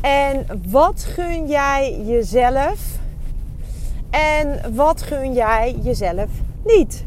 En 0.00 0.46
wat 0.68 1.02
gun 1.02 1.46
jij 1.46 2.00
jezelf? 2.04 2.98
En 4.10 4.74
wat 4.74 5.02
gun 5.02 5.32
jij 5.32 5.76
jezelf 5.82 6.28
niet? 6.64 7.04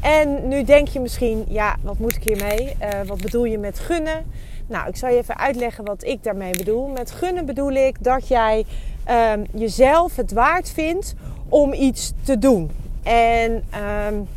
En 0.00 0.48
nu 0.48 0.64
denk 0.64 0.88
je 0.88 1.00
misschien, 1.00 1.44
ja, 1.48 1.76
wat 1.82 1.98
moet 1.98 2.16
ik 2.16 2.22
hiermee? 2.22 2.76
Uh, 2.82 2.88
wat 3.06 3.20
bedoel 3.20 3.44
je 3.44 3.58
met 3.58 3.78
gunnen? 3.78 4.24
Nou, 4.66 4.88
ik 4.88 4.96
zal 4.96 5.08
je 5.08 5.16
even 5.16 5.38
uitleggen 5.38 5.84
wat 5.84 6.04
ik 6.04 6.22
daarmee 6.22 6.56
bedoel. 6.56 6.86
Met 6.86 7.10
gunnen 7.10 7.46
bedoel 7.46 7.70
ik 7.70 8.04
dat 8.04 8.28
jij 8.28 8.64
um, 9.10 9.44
jezelf 9.52 10.16
het 10.16 10.32
waard 10.32 10.70
vindt 10.70 11.14
om 11.48 11.72
iets 11.72 12.12
te 12.22 12.38
doen. 12.38 12.70
En 13.02 13.64
um, 14.08 14.28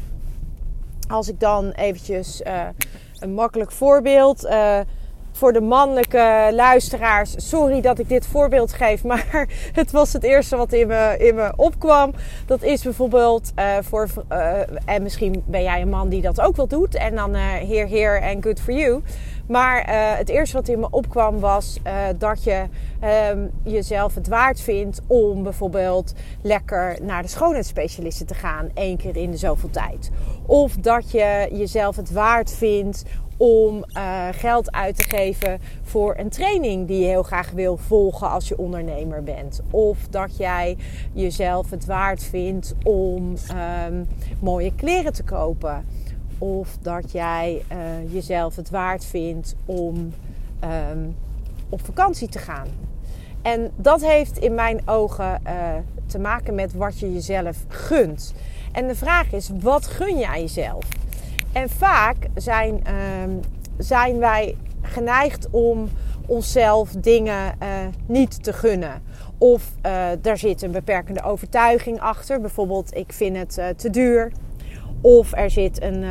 als 1.09 1.29
ik 1.29 1.39
dan 1.39 1.71
eventjes 1.71 2.41
uh, 2.41 2.67
een 3.19 3.33
makkelijk 3.33 3.71
voorbeeld. 3.71 4.45
Uh, 4.45 4.79
voor 5.33 5.53
de 5.53 5.61
mannelijke 5.61 6.49
luisteraars, 6.51 7.35
sorry 7.49 7.81
dat 7.81 7.99
ik 7.99 8.09
dit 8.09 8.27
voorbeeld 8.27 8.73
geef, 8.73 9.03
maar 9.13 9.47
het 9.73 9.91
was 9.91 10.13
het 10.13 10.23
eerste 10.23 10.55
wat 10.55 10.73
in 10.73 10.87
me, 10.87 11.15
in 11.17 11.35
me 11.35 11.53
opkwam. 11.55 12.13
Dat 12.45 12.61
is 12.61 12.83
bijvoorbeeld 12.83 13.51
uh, 13.55 13.75
voor, 13.81 14.07
uh, 14.31 14.59
en 14.85 15.03
misschien 15.03 15.43
ben 15.45 15.63
jij 15.63 15.81
een 15.81 15.89
man 15.89 16.09
die 16.09 16.21
dat 16.21 16.41
ook 16.41 16.55
wel 16.55 16.67
doet, 16.67 16.95
en 16.95 17.15
dan 17.15 17.35
uh, 17.35 17.41
heer, 17.41 17.87
heer 17.87 18.21
en 18.21 18.43
good 18.43 18.59
for 18.59 18.73
you. 18.73 19.01
Maar 19.47 19.83
het 20.17 20.29
eerste 20.29 20.57
wat 20.57 20.67
in 20.67 20.79
me 20.79 20.87
opkwam 20.89 21.39
was 21.39 21.79
dat 22.17 22.43
je 22.43 22.63
um, 23.31 23.51
jezelf 23.63 24.15
het 24.15 24.27
waard 24.27 24.61
vindt 24.61 25.01
om 25.07 25.43
bijvoorbeeld 25.43 26.13
lekker 26.41 26.97
naar 27.01 27.21
de 27.21 27.27
schoonheidsspecialisten 27.27 28.25
te 28.25 28.33
gaan, 28.33 28.69
één 28.73 28.97
keer 28.97 29.15
in 29.15 29.31
de 29.31 29.37
zoveel 29.37 29.69
tijd. 29.69 30.11
Of 30.45 30.73
dat 30.73 31.11
je 31.11 31.49
jezelf 31.51 31.95
het 31.95 32.11
waard 32.11 32.51
vindt 32.51 33.03
om 33.43 33.83
uh, 33.97 34.27
geld 34.31 34.71
uit 34.71 34.95
te 34.95 35.03
geven 35.03 35.59
voor 35.81 36.17
een 36.17 36.29
training 36.29 36.87
die 36.87 36.99
je 36.99 37.05
heel 37.05 37.23
graag 37.23 37.51
wil 37.51 37.77
volgen 37.77 38.29
als 38.29 38.47
je 38.47 38.57
ondernemer 38.57 39.23
bent. 39.23 39.61
Of 39.69 40.07
dat 40.09 40.37
jij 40.37 40.77
jezelf 41.13 41.69
het 41.69 41.85
waard 41.85 42.23
vindt 42.23 42.75
om 42.83 43.33
um, 43.87 44.07
mooie 44.39 44.75
kleren 44.75 45.13
te 45.13 45.23
kopen. 45.23 45.85
Of 46.37 46.77
dat 46.81 47.11
jij 47.11 47.63
uh, 47.71 48.13
jezelf 48.13 48.55
het 48.55 48.69
waard 48.69 49.05
vindt 49.05 49.55
om 49.65 50.13
um, 50.91 51.15
op 51.69 51.85
vakantie 51.85 52.29
te 52.29 52.39
gaan. 52.39 52.67
En 53.41 53.71
dat 53.75 54.01
heeft 54.01 54.37
in 54.37 54.55
mijn 54.55 54.81
ogen 54.85 55.41
uh, 55.45 55.51
te 56.05 56.19
maken 56.19 56.55
met 56.55 56.73
wat 56.73 56.99
je 56.99 57.13
jezelf 57.13 57.57
gunt. 57.67 58.33
En 58.71 58.87
de 58.87 58.95
vraag 58.95 59.31
is, 59.31 59.49
wat 59.61 59.87
gun 59.87 60.23
aan 60.25 60.39
jezelf? 60.39 61.02
En 61.53 61.69
vaak 61.69 62.15
zijn, 62.35 62.81
uh, 62.87 62.93
zijn 63.77 64.17
wij 64.17 64.55
geneigd 64.81 65.47
om 65.49 65.89
onszelf 66.25 66.89
dingen 66.89 67.55
uh, 67.61 67.67
niet 68.05 68.43
te 68.43 68.53
gunnen. 68.53 69.01
Of 69.37 69.71
uh, 69.85 70.07
daar 70.21 70.37
zit 70.37 70.61
een 70.61 70.71
beperkende 70.71 71.23
overtuiging 71.23 71.99
achter. 71.99 72.41
Bijvoorbeeld, 72.41 72.95
ik 72.95 73.13
vind 73.13 73.37
het 73.37 73.57
uh, 73.57 73.67
te 73.67 73.89
duur. 73.89 74.31
Of 75.01 75.33
er 75.33 75.49
zit 75.49 75.81
een, 75.81 76.03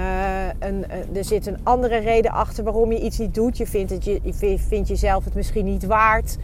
een, 0.59 0.85
er 1.15 1.25
zit 1.25 1.47
een 1.47 1.59
andere 1.63 1.99
reden 1.99 2.31
achter 2.31 2.65
waarom 2.65 2.93
je 2.93 3.01
iets 3.01 3.19
niet 3.19 3.35
doet. 3.35 3.57
Je 3.57 3.67
vindt, 3.67 4.05
je 4.05 4.59
vindt 4.59 4.89
jezelf 4.89 5.25
het 5.25 5.35
misschien 5.35 5.65
niet 5.65 5.87
waard. 5.87 6.39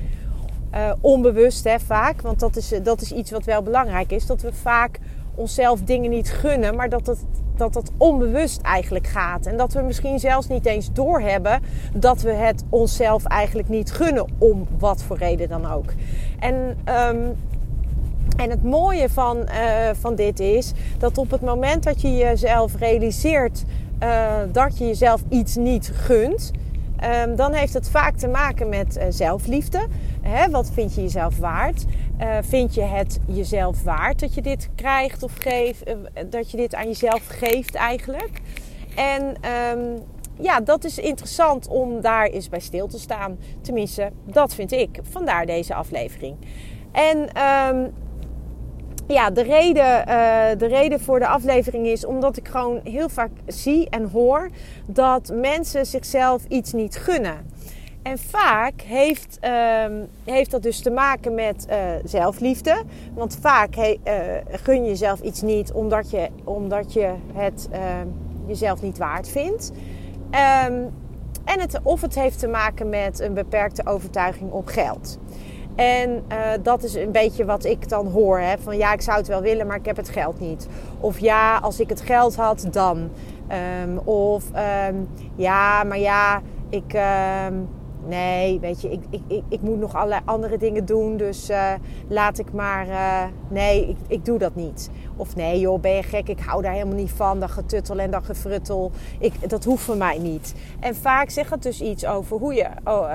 onbewust 1.01 1.65
hè, 1.65 1.81
vaak. 1.81 2.21
Want 2.21 2.41
dat 2.41 2.57
is, 2.57 2.73
dat 2.83 3.01
is 3.01 3.13
iets 3.13 3.31
wat 3.31 3.45
wel 3.45 3.63
belangrijk 3.63 4.13
is. 4.13 4.27
Dat 4.27 4.43
we 4.43 4.53
vaak 4.53 4.99
onszelf 5.35 5.81
dingen 5.81 6.11
niet 6.11 6.31
gunnen, 6.31 6.77
maar 6.77 6.89
dat 6.89 7.07
het, 7.07 7.25
dat 7.59 7.75
het 7.75 7.91
onbewust 7.97 8.61
eigenlijk 8.61 9.07
gaat. 9.07 9.47
En 9.47 9.57
dat 9.57 9.73
we 9.73 9.83
misschien 9.83 10.19
zelfs 10.19 10.49
niet 10.49 10.67
eens 10.67 10.93
doorhebben 10.93 11.63
dat 11.95 12.21
we 12.21 12.33
het 12.33 12.65
onszelf 12.69 13.25
eigenlijk 13.25 13.69
niet 13.69 13.93
gunnen, 13.93 14.27
om 14.39 14.67
wat 14.79 15.03
voor 15.03 15.17
reden 15.17 15.49
dan 15.49 15.71
ook. 15.71 15.93
En, 16.39 16.55
um, 16.55 17.37
en 18.37 18.51
het 18.51 18.63
mooie 18.63 19.09
van, 19.09 19.37
uh, 19.37 19.45
van 20.01 20.15
dit 20.15 20.41
is 20.41 20.73
dat 20.99 21.19
op 21.19 21.31
het 21.31 21.41
moment 21.41 21.83
dat 21.83 22.01
je 22.01 22.17
jezelf 22.17 22.77
realiseert 22.79 23.65
uh, 24.03 24.33
dat 24.53 24.79
je 24.79 24.87
jezelf 24.87 25.23
iets 25.29 25.57
niet 25.57 25.91
gunt. 25.95 26.51
Um, 27.25 27.37
dan 27.37 27.53
heeft 27.53 27.75
het 27.75 27.91
vaak 27.91 28.17
te 28.17 28.29
maken 28.29 28.69
met 28.69 28.97
uh, 28.97 29.05
zelfliefde. 29.09 29.87
Hè, 30.21 30.51
wat 30.51 30.71
vind 30.73 30.95
je 30.95 31.03
jezelf 31.03 31.39
waard? 31.39 31.85
Uh, 32.21 32.37
vind 32.41 32.75
je 32.75 32.83
het 32.83 33.19
jezelf 33.27 33.83
waard 33.83 34.21
dat 34.21 34.35
je 34.35 34.43
dit 34.43 34.69
krijgt 34.75 35.23
of 35.23 35.33
geeft, 35.39 35.89
uh, 35.89 35.95
dat 36.31 36.51
je 36.51 36.57
dit 36.57 36.75
aan 36.75 36.87
jezelf 36.87 37.27
geeft 37.27 37.75
eigenlijk? 37.75 38.41
En 38.97 39.37
um, 39.79 40.03
ja, 40.41 40.61
dat 40.61 40.85
is 40.85 40.99
interessant 40.99 41.69
om 41.69 42.01
daar 42.01 42.27
eens 42.27 42.49
bij 42.49 42.61
stil 42.61 42.87
te 42.87 42.99
staan. 42.99 43.39
Tenminste, 43.61 44.11
dat 44.25 44.55
vind 44.55 44.73
ik. 44.73 45.01
Vandaar 45.03 45.47
deze 45.47 45.75
aflevering. 45.75 46.37
En 46.93 47.19
um, 47.19 47.93
ja, 49.07 49.31
de 49.31 49.43
reden, 49.43 49.99
uh, 49.99 50.05
de 50.59 50.67
reden 50.67 51.01
voor 51.01 51.19
de 51.19 51.27
aflevering 51.27 51.87
is 51.87 52.05
omdat 52.05 52.37
ik 52.37 52.49
gewoon 52.49 52.81
heel 52.85 53.09
vaak 53.09 53.31
zie 53.47 53.89
en 53.91 54.11
hoor 54.11 54.51
dat 54.87 55.31
mensen 55.35 55.87
zichzelf 55.87 56.45
iets 56.49 56.73
niet 56.73 56.97
gunnen. 56.97 57.51
En 58.09 58.19
vaak 58.19 58.81
heeft, 58.81 59.39
uh, 59.45 59.85
heeft 60.25 60.51
dat 60.51 60.63
dus 60.63 60.81
te 60.81 60.91
maken 60.91 61.35
met 61.35 61.67
uh, 61.71 61.77
zelfliefde. 62.05 62.83
Want 63.15 63.39
vaak 63.41 63.75
he, 63.75 63.97
uh, 64.05 64.59
gun 64.63 64.83
je 64.83 64.89
jezelf 64.89 65.21
iets 65.21 65.43
niet 65.43 65.73
omdat 65.73 66.11
je, 66.11 66.29
omdat 66.45 66.93
je 66.93 67.15
het 67.33 67.69
ehm, 67.71 68.07
jezelf 68.47 68.83
niet 68.83 68.99
waard 68.99 69.29
vindt. 69.29 69.73
Um, 70.25 70.95
en 71.45 71.61
het, 71.61 71.81
of 71.83 72.01
het 72.01 72.15
heeft 72.15 72.39
te 72.39 72.49
maken 72.49 72.89
met 72.89 73.21
een 73.21 73.35
beperkte 73.35 73.87
overtuiging 73.87 74.51
op 74.51 74.67
geld. 74.67 75.19
En 75.75 76.25
uh, 76.33 76.39
dat 76.63 76.83
is 76.83 76.95
een 76.95 77.13
beetje 77.13 77.45
wat 77.45 77.65
ik 77.65 77.89
dan 77.89 78.07
hoor. 78.07 78.39
Hè? 78.39 78.59
Van 78.59 78.77
ja, 78.77 78.93
ik 78.93 79.01
zou 79.01 79.19
het 79.19 79.29
wel 79.29 79.41
willen, 79.43 79.67
maar 79.67 79.77
ik 79.77 79.87
heb 79.87 79.97
het 79.97 80.09
geld 80.09 80.41
niet. 80.41 80.69
Of 81.01 81.19
ja, 81.19 81.59
als 81.59 81.81
ik 81.81 81.89
het 81.89 82.01
geld 82.01 82.37
had, 82.37 82.67
dan. 82.71 83.11
Of 84.05 84.45
ja, 85.37 85.85
maar 85.85 85.99
ja, 85.99 86.43
ik. 86.69 86.95
Nee, 88.09 88.61
weet 88.61 88.81
je, 88.81 88.91
ik, 88.91 89.03
ik, 89.11 89.21
ik, 89.27 89.43
ik, 89.49 89.61
moet 89.61 89.79
nog 89.79 89.95
allerlei 89.95 90.21
andere 90.25 90.59
dingen 90.59 90.85
doen. 90.85 91.17
Dus 91.17 91.51
uh, 91.51 91.73
laat 92.09 92.39
ik 92.39 92.53
maar. 92.53 92.89
Uh, 92.89 93.25
nee, 93.49 93.89
ik, 93.89 93.97
ik 94.07 94.25
doe 94.25 94.39
dat 94.39 94.55
niet. 94.55 94.91
Of 95.17 95.37
nee, 95.37 95.61
joh, 95.61 95.81
ben 95.81 95.95
je 95.95 96.03
gek? 96.03 96.29
Ik 96.29 96.41
hou 96.41 96.63
daar 96.63 96.73
helemaal 96.73 96.95
niet 96.95 97.11
van. 97.11 97.41
Dat 97.41 97.51
getuttel 97.51 97.99
en 97.99 98.11
dat 98.11 98.25
gefruttel. 98.25 98.91
Ik, 99.19 99.51
dat 99.51 99.65
hoeft 99.65 99.83
voor 99.85 99.97
mij 99.97 100.19
niet. 100.19 100.55
En 100.81 100.95
vaak 100.95 101.31
zegt 101.31 101.51
het 101.51 101.63
dus 101.63 101.81
iets 101.81 102.07
over 102.07 102.39
hoe 102.39 102.55
je. 102.55 102.67
Oh, 102.85 103.11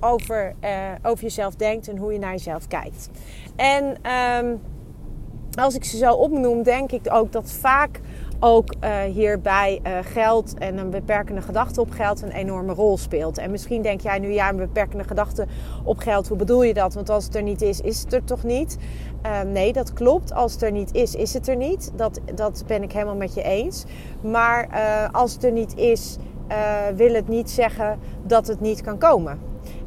over, 0.00 0.54
uh, 0.64 0.70
over 1.02 1.24
jezelf 1.24 1.54
denkt 1.54 1.88
en 1.88 1.96
hoe 1.96 2.12
je 2.12 2.18
naar 2.18 2.32
jezelf 2.32 2.66
kijkt. 2.66 3.10
En 3.56 3.96
um, 4.44 4.60
als 5.54 5.74
ik 5.74 5.84
ze 5.84 5.96
zo 5.96 6.12
opnoem, 6.12 6.62
denk 6.62 6.92
ik 6.92 7.06
ook 7.12 7.32
dat 7.32 7.52
vaak 7.52 8.00
ook 8.46 8.74
uh, 8.80 9.00
hierbij 9.02 9.80
uh, 9.86 9.92
geld 10.02 10.54
en 10.58 10.78
een 10.78 10.90
beperkende 10.90 11.40
gedachte 11.40 11.80
op 11.80 11.90
geld 11.90 12.22
een 12.22 12.30
enorme 12.30 12.72
rol 12.72 12.98
speelt. 12.98 13.38
En 13.38 13.50
misschien 13.50 13.82
denk 13.82 14.00
jij 14.00 14.18
nu, 14.18 14.32
ja, 14.32 14.48
een 14.48 14.56
beperkende 14.56 15.04
gedachte 15.04 15.46
op 15.84 15.98
geld, 15.98 16.28
hoe 16.28 16.36
bedoel 16.36 16.62
je 16.62 16.74
dat? 16.74 16.94
Want 16.94 17.10
als 17.10 17.24
het 17.24 17.34
er 17.34 17.42
niet 17.42 17.62
is, 17.62 17.80
is 17.80 18.00
het 18.00 18.12
er 18.12 18.24
toch 18.24 18.42
niet? 18.42 18.78
Uh, 19.26 19.40
nee, 19.40 19.72
dat 19.72 19.92
klopt. 19.92 20.32
Als 20.32 20.52
het 20.52 20.62
er 20.62 20.72
niet 20.72 20.94
is, 20.94 21.14
is 21.14 21.34
het 21.34 21.48
er 21.48 21.56
niet. 21.56 21.92
Dat, 21.94 22.20
dat 22.34 22.64
ben 22.66 22.82
ik 22.82 22.92
helemaal 22.92 23.16
met 23.16 23.34
je 23.34 23.42
eens. 23.42 23.84
Maar 24.20 24.68
als 25.12 25.32
het 25.32 25.44
er 25.44 25.52
niet 25.52 25.76
is, 25.76 26.16
wil 26.94 27.14
het 27.14 27.28
niet 27.28 27.50
zeggen 27.50 27.98
dat 28.22 28.46
het 28.46 28.60
niet 28.60 28.80
kan 28.80 28.98
komen. 28.98 29.38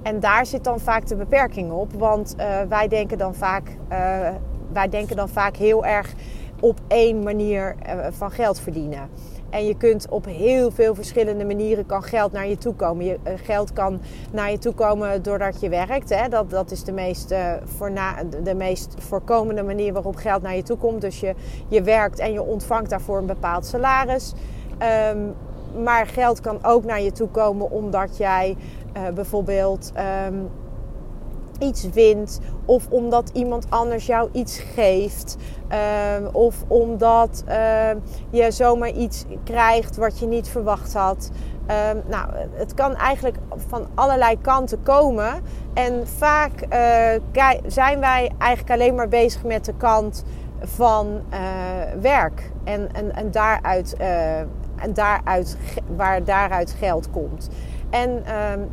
En 0.04 0.20
daar 0.20 0.46
zit 0.46 0.64
dan 0.64 0.80
vaak 0.80 1.08
de 1.08 1.16
beperking 1.16 1.72
op. 1.72 1.94
Want 1.94 2.36
wij, 2.70 2.88
denken 2.88 3.18
dan 3.18 3.36
vaak, 3.36 3.78
wij 4.74 4.90
denken 4.90 5.16
dan 5.16 5.30
vaak 5.30 5.56
heel 5.56 5.86
erg 5.86 6.14
op 6.60 6.80
één 6.88 7.24
manier 7.24 7.76
van 8.12 8.32
geld 8.32 8.60
verdienen. 8.60 9.10
En 9.50 9.66
je 9.66 9.78
kunt 9.78 10.10
op 10.10 10.26
heel 10.26 10.72
veel 10.72 10.96
verschillende 10.96 11.46
manieren 11.46 11.86
kan 11.86 12.04
geld 12.04 12.32
naar 12.32 12.48
je 12.48 12.58
toe 12.58 12.74
komen. 12.74 13.06
Je, 13.06 13.20
eh, 13.24 13.34
geld 13.44 13.74
kan 13.74 14.00
naar 14.32 14.52
je 14.52 14.58
toe 14.58 14.74
komen 14.74 15.24
doordat 15.24 15.62
je 15.62 15.70
werkt. 15.70 16.10
Hè? 16.10 16.30
Dat, 16.30 16.50
dat 16.50 16.72
is 16.72 16.84
de 16.84 16.92
meest, 16.92 17.32
uh, 17.32 17.52
voorna, 17.64 18.24
de 18.44 18.56
meest 18.56 18.96
voorkomende 18.98 19.64
manier 19.64 19.94
waarop 19.94 20.16
geld 20.16 20.42
naar 20.42 20.56
je 20.56 20.64
toe 20.64 20.78
komt. 20.78 21.02
Dus 21.02 21.20
je, 21.20 21.36
je 21.68 21.82
werkt 21.82 22.20
en 22.20 22.32
je 22.32 22.42
ontvangt 22.42 22.90
daarvoor 22.90 23.18
een 23.18 23.26
bepaald 23.26 23.66
salaris. 23.66 24.34
Um, 25.14 25.34
maar 25.84 26.08
geld 26.08 26.42
kan 26.42 26.60
ook 26.62 26.86
naar 26.86 27.02
je 27.02 27.12
toe 27.12 27.28
komen 27.28 27.72
omdat 27.72 28.18
jij 28.18 28.56
bijvoorbeeld 29.14 29.92
um, 30.28 30.50
iets 31.60 31.90
wint. 31.90 32.40
Of 32.66 32.88
omdat 32.90 33.30
iemand 33.34 33.66
anders 33.70 34.06
jou 34.06 34.30
iets 34.32 34.60
geeft. 34.60 35.38
Ehm, 35.68 36.26
of 36.32 36.56
omdat 36.68 37.44
uh, 37.48 37.90
je 38.30 38.52
zomaar 38.52 38.92
iets 38.92 39.26
krijgt 39.44 39.96
wat 39.96 40.20
je 40.20 40.26
niet 40.26 40.48
verwacht 40.48 40.94
had. 40.94 41.32
Um, 41.92 42.04
nou, 42.08 42.30
het 42.54 42.74
kan 42.74 42.96
eigenlijk 42.96 43.38
van 43.68 43.88
allerlei 43.96 44.42
kanten 44.42 44.84
komen. 44.84 45.42
En 45.74 46.08
vaak 46.08 46.52
uh, 46.74 47.50
zijn 47.66 48.00
wij 48.00 48.32
eigenlijk 48.38 48.72
alleen 48.80 48.96
maar 48.96 49.08
bezig 49.08 49.44
met 49.44 49.66
de 49.66 49.74
kant 49.78 50.24
van 50.60 51.22
uh, 51.34 51.40
werk. 52.02 52.52
En, 52.64 52.90
en, 52.94 53.16
en, 53.16 53.32
daaruit, 53.32 53.96
uh, 54.02 54.40
en 54.76 54.94
daaruit, 54.94 55.58
waar 55.96 56.24
daaruit 56.24 56.76
geld 56.80 57.10
komt. 57.12 57.50
En 57.90 58.24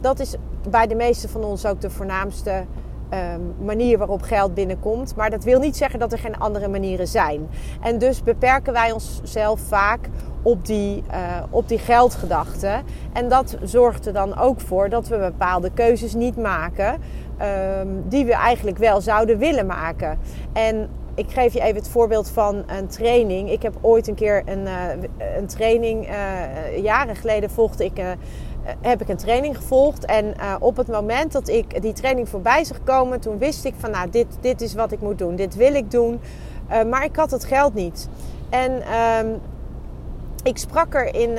dat 0.00 0.20
is 0.20 0.36
bij 0.70 0.86
de 0.86 0.94
meeste 0.94 1.28
van 1.28 1.44
ons 1.44 1.66
ook 1.66 1.80
de 1.80 1.90
voornaamste 1.90 2.64
um, 3.10 3.54
manier 3.64 3.98
waarop 3.98 4.22
geld 4.22 4.54
binnenkomt. 4.54 5.16
Maar 5.16 5.30
dat 5.30 5.44
wil 5.44 5.60
niet 5.60 5.76
zeggen 5.76 5.98
dat 5.98 6.12
er 6.12 6.18
geen 6.18 6.38
andere 6.38 6.68
manieren 6.68 7.08
zijn. 7.08 7.48
En 7.80 7.98
dus 7.98 8.22
beperken 8.22 8.72
wij 8.72 8.92
onszelf 8.92 9.60
vaak 9.60 10.08
op 10.42 10.66
die, 10.66 11.02
uh, 11.10 11.42
op 11.50 11.68
die 11.68 11.78
geldgedachte. 11.78 12.82
En 13.12 13.28
dat 13.28 13.56
zorgt 13.62 14.06
er 14.06 14.12
dan 14.12 14.38
ook 14.38 14.60
voor 14.60 14.88
dat 14.88 15.08
we 15.08 15.18
bepaalde 15.18 15.70
keuzes 15.70 16.14
niet 16.14 16.36
maken. 16.36 17.00
Um, 17.80 18.02
die 18.08 18.24
we 18.24 18.32
eigenlijk 18.32 18.78
wel 18.78 19.00
zouden 19.00 19.38
willen 19.38 19.66
maken. 19.66 20.18
En 20.52 20.88
ik 21.14 21.30
geef 21.30 21.52
je 21.52 21.60
even 21.60 21.76
het 21.76 21.88
voorbeeld 21.88 22.30
van 22.30 22.64
een 22.66 22.86
training. 22.86 23.50
Ik 23.50 23.62
heb 23.62 23.74
ooit 23.80 24.08
een 24.08 24.14
keer 24.14 24.42
een, 24.44 24.62
uh, 24.62 25.36
een 25.36 25.46
training, 25.46 26.08
uh, 26.08 26.82
jaren 26.82 27.16
geleden 27.16 27.50
volgde 27.50 27.84
ik 27.84 27.98
eh, 27.98 28.06
heb 28.80 29.00
ik 29.00 29.08
een 29.08 29.16
training 29.16 29.56
gevolgd. 29.56 30.04
En 30.04 30.24
uh, 30.24 30.54
op 30.58 30.76
het 30.76 30.88
moment 30.88 31.32
dat 31.32 31.48
ik 31.48 31.82
die 31.82 31.92
training 31.92 32.28
voorbij 32.28 32.64
zag 32.64 32.82
komen, 32.84 33.20
toen 33.20 33.38
wist 33.38 33.64
ik 33.64 33.74
van 33.78 33.90
nou, 33.90 34.10
dit, 34.10 34.26
dit 34.40 34.60
is 34.60 34.74
wat 34.74 34.92
ik 34.92 35.00
moet 35.00 35.18
doen. 35.18 35.36
Dit 35.36 35.54
wil 35.54 35.74
ik 35.74 35.90
doen. 35.90 36.20
Uh, 36.70 36.82
maar 36.82 37.04
ik 37.04 37.16
had 37.16 37.30
het 37.30 37.44
geld 37.44 37.74
niet. 37.74 38.08
En 38.50 38.72
um, 39.26 39.40
ik 40.42 40.58
sprak 40.58 40.94
er 40.94 41.14
in, 41.14 41.38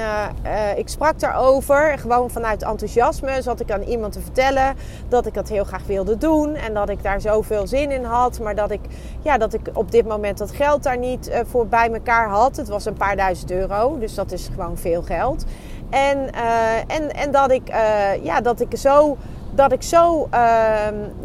ik 0.75 0.87
sprak 0.89 1.19
daarover, 1.19 1.99
gewoon 1.99 2.29
vanuit 2.29 2.63
enthousiasme. 2.63 3.41
Zat 3.41 3.59
ik 3.59 3.71
aan 3.71 3.81
iemand 3.81 4.13
te 4.13 4.21
vertellen 4.21 4.75
dat 5.07 5.25
ik 5.25 5.33
dat 5.33 5.49
heel 5.49 5.63
graag 5.63 5.85
wilde 5.85 6.17
doen. 6.17 6.55
En 6.55 6.73
dat 6.73 6.89
ik 6.89 7.03
daar 7.03 7.21
zoveel 7.21 7.67
zin 7.67 7.91
in 7.91 8.03
had. 8.03 8.39
Maar 8.39 8.55
dat 8.55 8.71
ik, 8.71 8.79
ja, 9.21 9.37
dat 9.37 9.53
ik 9.53 9.69
op 9.73 9.91
dit 9.91 10.07
moment 10.07 10.37
dat 10.37 10.51
geld 10.51 10.83
daar 10.83 10.97
niet 10.97 11.31
voor 11.47 11.67
bij 11.67 11.91
elkaar 11.93 12.29
had. 12.29 12.55
Het 12.55 12.67
was 12.67 12.85
een 12.85 12.93
paar 12.93 13.15
duizend 13.15 13.51
euro, 13.51 13.97
dus 13.99 14.15
dat 14.15 14.31
is 14.31 14.49
gewoon 14.53 14.77
veel 14.77 15.01
geld. 15.01 15.45
En, 15.95 16.17
uh, 16.35 16.95
en, 16.95 17.13
en 17.13 17.31
dat, 17.31 17.51
ik, 17.51 17.69
uh, 17.69 18.23
ja, 18.23 18.41
dat 18.41 18.59
ik 18.59 18.77
zo. 18.77 19.17
Dat 19.55 19.71
ik 19.71 19.83
zo. 19.83 20.27
Uh, 20.33 20.39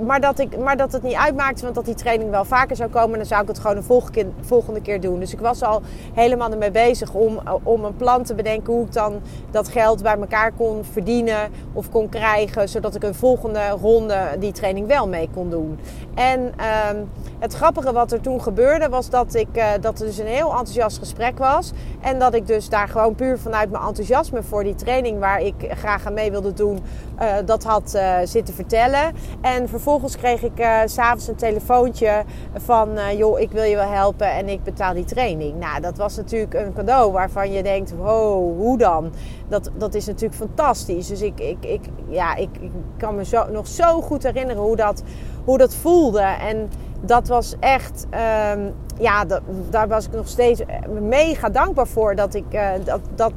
maar, 0.07 0.21
dat 0.21 0.39
ik, 0.39 0.59
maar 0.59 0.77
dat 0.77 0.93
het 0.93 1.03
niet 1.03 1.15
uitmaakte, 1.15 1.63
want 1.63 1.75
dat 1.75 1.85
die 1.85 1.95
training 1.95 2.31
wel 2.31 2.45
vaker 2.45 2.77
zou 2.77 2.91
komen. 2.91 3.19
Dan 3.19 3.27
zou 3.27 3.43
ik 3.43 3.49
het 3.49 3.59
gewoon 3.59 3.77
de 3.77 3.83
volgende 3.83 4.13
keer, 4.13 4.27
volgende 4.41 4.81
keer 4.81 5.01
doen. 5.01 5.21
Dus 5.21 5.33
ik 5.33 5.41
was 5.41 5.63
al 5.63 5.83
helemaal 6.15 6.51
ermee 6.51 6.71
bezig 6.71 7.13
om, 7.13 7.41
om 7.63 7.85
een 7.85 7.97
plan 7.97 8.23
te 8.23 8.35
bedenken 8.35 8.73
hoe 8.73 8.85
ik 8.85 8.93
dan 8.93 9.21
dat 9.51 9.69
geld 9.69 10.03
bij 10.03 10.17
elkaar 10.19 10.53
kon 10.53 10.85
verdienen 10.85 11.51
of 11.73 11.91
kon 11.91 12.09
krijgen. 12.09 12.69
Zodat 12.69 12.95
ik 12.95 13.03
een 13.03 13.15
volgende 13.15 13.69
ronde 13.69 14.19
die 14.39 14.53
training 14.53 14.87
wel 14.87 15.09
mee 15.09 15.29
kon 15.35 15.51
doen. 15.51 15.79
En 16.15 16.53
ehm, 16.57 16.97
het 17.39 17.55
grappige 17.55 17.93
wat 17.93 18.13
er 18.13 18.21
toen 18.21 18.43
gebeurde 18.43 18.89
was 18.89 19.11
dat, 19.11 19.35
ik, 19.35 19.49
uh, 19.55 19.65
dat 19.81 20.01
er 20.01 20.07
dus 20.07 20.19
een 20.19 20.27
heel 20.27 20.51
enthousiast 20.51 20.99
gesprek 20.99 21.39
was. 21.39 21.73
En 22.01 22.19
dat 22.19 22.35
ik 22.35 22.47
dus 22.47 22.69
daar 22.69 22.89
gewoon 22.89 23.15
puur 23.15 23.39
vanuit 23.39 23.71
mijn 23.71 23.85
enthousiasme 23.85 24.43
voor 24.43 24.65
die 24.65 24.75
training 24.75 25.19
waar 25.19 25.41
ik 25.41 25.55
graag 25.71 26.07
aan 26.07 26.15
mee 26.15 26.31
wilde 26.31 26.53
doen, 26.53 26.79
uh, 27.21 27.35
dat 27.45 27.65
had 27.65 27.93
uh, 27.97 28.17
zitten 28.25 28.55
vertellen. 28.55 29.13
En 29.41 29.69
vervolgens 29.69 30.17
kreeg 30.17 30.43
ik 30.43 30.67
s'avonds 30.85 31.29
een 31.29 31.37
telefoontje 31.37 32.25
van 32.55 33.17
joh, 33.17 33.41
ik 33.41 33.51
wil 33.51 33.63
je 33.63 33.77
wel 33.77 33.89
helpen 33.89 34.33
en 34.33 34.49
ik 34.49 34.63
betaal 34.63 34.95
die 34.95 35.05
training. 35.05 35.59
Nou, 35.59 35.81
dat 35.81 35.97
was 35.97 36.17
natuurlijk 36.17 36.55
een 36.55 36.73
cadeau 36.73 37.13
waarvan 37.13 37.53
je 37.53 37.63
denkt, 37.63 37.97
wow, 37.97 38.57
hoe 38.57 38.79
dan? 38.79 39.13
Dat, 39.49 39.71
dat 39.77 39.95
is 39.95 40.07
natuurlijk 40.07 40.35
fantastisch. 40.35 41.07
Dus 41.07 41.21
ik, 41.21 41.41
ik, 41.41 41.65
ik, 41.65 41.81
ja, 42.09 42.35
ik, 42.35 42.49
ik 42.61 42.71
kan 42.97 43.15
me 43.15 43.25
zo, 43.25 43.51
nog 43.51 43.67
zo 43.67 44.01
goed 44.01 44.23
herinneren 44.23 44.63
hoe 44.63 44.77
dat, 44.77 45.03
hoe 45.45 45.59
dat 45.59 45.75
voelde. 45.75 46.21
En 46.21 46.71
dat 47.01 47.29
was 47.29 47.55
echt, 47.61 48.07
um, 48.55 48.75
ja, 48.99 49.25
daar 49.71 49.89
was 49.89 50.07
ik 50.07 50.13
nog 50.13 50.29
steeds 50.29 50.63
mega 51.01 51.49
dankbaar 51.49 51.87
voor 51.87 52.15
dat, 52.15 52.35
ik, 52.35 52.45
dat, 52.85 53.01
dat, 53.15 53.33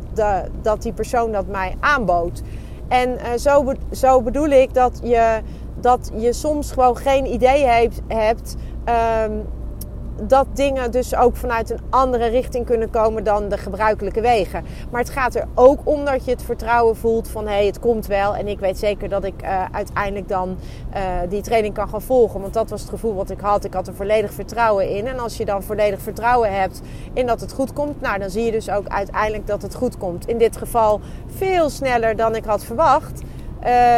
dat 0.62 0.82
die 0.82 0.94
persoon 0.94 1.32
dat 1.32 1.48
mij 1.48 1.76
aanbood. 1.80 2.42
En 2.94 3.10
uh, 3.10 3.34
zo, 3.38 3.74
zo 3.92 4.22
bedoel 4.22 4.48
ik 4.50 4.74
dat 4.74 5.00
je, 5.04 5.42
dat 5.80 6.12
je 6.16 6.34
soms 6.34 6.72
gewoon 6.72 6.98
geen 6.98 7.26
idee 7.26 7.68
heeft, 7.68 8.02
hebt 8.08 8.56
um, 9.26 9.46
dat 10.22 10.48
dingen 10.54 10.92
dus 10.92 11.16
ook 11.16 11.36
vanuit 11.36 11.70
een 11.70 11.80
andere 11.90 12.26
richting 12.26 12.66
kunnen 12.66 12.90
komen 12.90 13.24
dan 13.24 13.50
de 13.50 13.58
gebruikelijke 13.58 14.22
wegen. 14.22 14.64
Maar 14.92 15.02
het 15.02 15.10
gaat 15.10 15.36
er 15.36 15.48
ook 15.56 15.80
om 15.84 16.06
dat 16.06 16.26
je 16.26 16.32
het 16.32 16.44
vertrouwen 16.44 16.96
voelt 16.96 17.28
van 17.28 17.48
hé, 17.48 17.54
hey, 17.54 17.66
het 17.66 17.80
komt 17.80 18.06
wel. 18.06 18.36
En 18.36 18.48
ik 18.48 18.60
weet 18.60 18.78
zeker 18.78 19.10
dat 19.10 19.24
ik 19.24 19.44
uh, 19.44 19.66
uiteindelijk 19.72 20.28
dan 20.28 20.58
uh, 20.96 21.02
die 21.30 21.42
training 21.42 21.74
kan 21.74 21.90
gaan 21.90 22.02
volgen. 22.02 22.42
Want 22.42 22.54
dat 22.54 22.70
was 22.70 22.82
het 22.82 22.90
gevoel 22.90 23.14
wat 23.16 23.30
ik 23.30 23.40
had. 23.40 23.64
Ik 23.64 23.74
had 23.74 23.88
er 23.88 23.94
volledig 23.94 24.34
vertrouwen 24.34 24.90
in. 24.90 25.08
En 25.08 25.20
als 25.20 25.38
je 25.38 25.46
dan 25.46 25.64
volledig 25.64 26.02
vertrouwen 26.02 26.54
hebt 26.60 26.82
in 27.14 27.28
dat 27.28 27.42
het 27.42 27.54
goed 27.54 27.74
komt, 27.74 28.02
nou 28.02 28.20
dan 28.20 28.30
zie 28.30 28.44
je 28.44 28.52
dus 28.52 28.70
ook 28.70 28.88
uiteindelijk 28.88 29.48
dat 29.48 29.62
het 29.62 29.76
goed 29.76 29.98
komt. 29.98 30.28
In 30.28 30.38
dit 30.38 30.58
geval 30.58 31.00
veel 31.28 31.70
sneller 31.70 32.16
dan 32.16 32.36
ik 32.36 32.46
had 32.46 32.64
verwacht. 32.64 33.22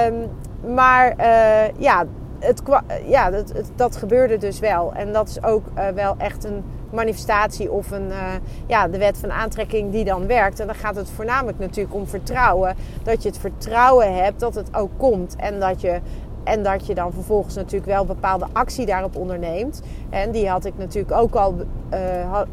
Um, 0.07 0.29
maar 0.73 1.13
uh, 1.19 1.77
ja, 1.77 2.05
het, 2.45 2.61
ja, 3.05 3.29
dat, 3.29 3.53
dat 3.75 3.95
gebeurde 3.95 4.37
dus 4.37 4.59
wel. 4.59 4.93
En 4.93 5.13
dat 5.13 5.27
is 5.29 5.43
ook 5.43 5.63
uh, 5.77 5.87
wel 5.87 6.15
echt 6.17 6.43
een 6.43 6.63
manifestatie 6.91 7.71
of 7.71 7.91
een, 7.91 8.07
uh, 8.07 8.33
ja, 8.67 8.87
de 8.87 8.97
wet 8.97 9.17
van 9.17 9.31
aantrekking 9.31 9.91
die 9.91 10.05
dan 10.05 10.27
werkt. 10.27 10.59
En 10.59 10.65
dan 10.65 10.75
gaat 10.75 10.95
het 10.95 11.09
voornamelijk 11.09 11.59
natuurlijk 11.59 11.95
om 11.95 12.07
vertrouwen. 12.07 12.75
Dat 13.03 13.23
je 13.23 13.29
het 13.29 13.37
vertrouwen 13.37 14.23
hebt 14.23 14.39
dat 14.39 14.55
het 14.55 14.75
ook 14.75 14.91
komt. 14.97 15.35
En 15.35 15.59
dat 15.59 15.81
je, 15.81 15.99
en 16.43 16.63
dat 16.63 16.85
je 16.85 16.95
dan 16.95 17.13
vervolgens 17.13 17.55
natuurlijk 17.55 17.91
wel 17.91 18.05
bepaalde 18.05 18.45
actie 18.53 18.85
daarop 18.85 19.15
onderneemt. 19.15 19.81
En 20.09 20.31
die 20.31 20.49
had 20.49 20.65
ik 20.65 20.77
natuurlijk 20.77 21.17
ook 21.17 21.35
al, 21.35 21.55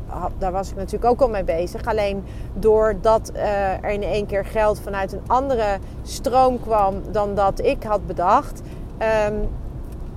had, 0.07 0.33
daar 0.39 0.53
was 0.53 0.71
ik 0.71 0.77
natuurlijk 0.77 1.11
ook 1.11 1.21
al 1.21 1.29
mee 1.29 1.45
bezig. 1.45 1.85
Alleen 1.87 2.25
doordat 2.55 3.31
er 3.83 3.91
in 3.91 4.03
één 4.03 4.27
keer 4.27 4.45
geld 4.45 4.81
vanuit 4.81 5.13
een 5.13 5.23
andere 5.27 5.79
stroom 6.03 6.61
kwam 6.61 6.95
dan 7.11 7.35
dat 7.35 7.61
ik 7.61 7.83
had 7.83 8.07
bedacht. 8.07 8.61
Um, 9.29 9.49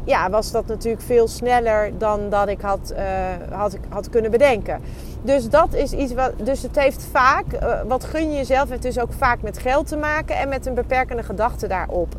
ja, 0.06 0.30
was 0.30 0.52
dat 0.52 0.68
natuurlijk 0.68 1.04
veel 1.04 1.28
sneller 1.28 1.98
dan 1.98 2.30
dat 2.30 2.48
ik 2.48 2.62
had, 2.62 2.94
uh, 2.98 3.58
had, 3.58 3.78
had 3.90 4.10
kunnen 4.10 4.32
bedenken. 4.32 4.82
Dus 5.22 5.50
dat 5.50 5.74
is 5.74 5.92
iets 5.92 6.14
wat. 6.14 6.32
Dus 6.44 6.62
het 6.62 6.80
heeft 6.80 7.08
vaak, 7.12 7.46
uh, 7.54 7.82
wat 7.88 8.04
gun 8.04 8.32
je 8.32 8.38
jezelf, 8.38 8.70
heeft 8.70 8.82
dus 8.82 9.00
ook 9.00 9.14
vaak 9.14 9.42
met 9.42 9.58
geld 9.58 9.88
te 9.88 9.98
maken 9.98 10.38
en 10.38 10.50
met 10.50 10.66
een 10.66 10.74
beperkende 10.74 11.24
gedachte 11.24 11.68
daarop. 11.68 12.16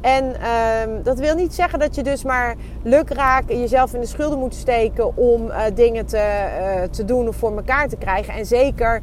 En 0.00 0.24
um, 0.24 1.02
dat 1.02 1.18
wil 1.18 1.34
niet 1.34 1.54
zeggen 1.54 1.78
dat 1.78 1.94
je 1.94 2.02
dus 2.02 2.24
maar 2.24 2.54
lukraak 2.82 3.48
jezelf 3.48 3.94
in 3.94 4.00
de 4.00 4.06
schulden 4.06 4.38
moet 4.38 4.54
steken 4.54 5.16
om 5.16 5.46
uh, 5.46 5.62
dingen 5.74 6.06
te, 6.06 6.46
te 6.90 7.04
doen 7.04 7.28
of 7.28 7.36
voor 7.36 7.56
elkaar 7.56 7.88
te 7.88 7.96
krijgen. 7.96 8.34
En 8.34 8.46
zeker 8.46 9.02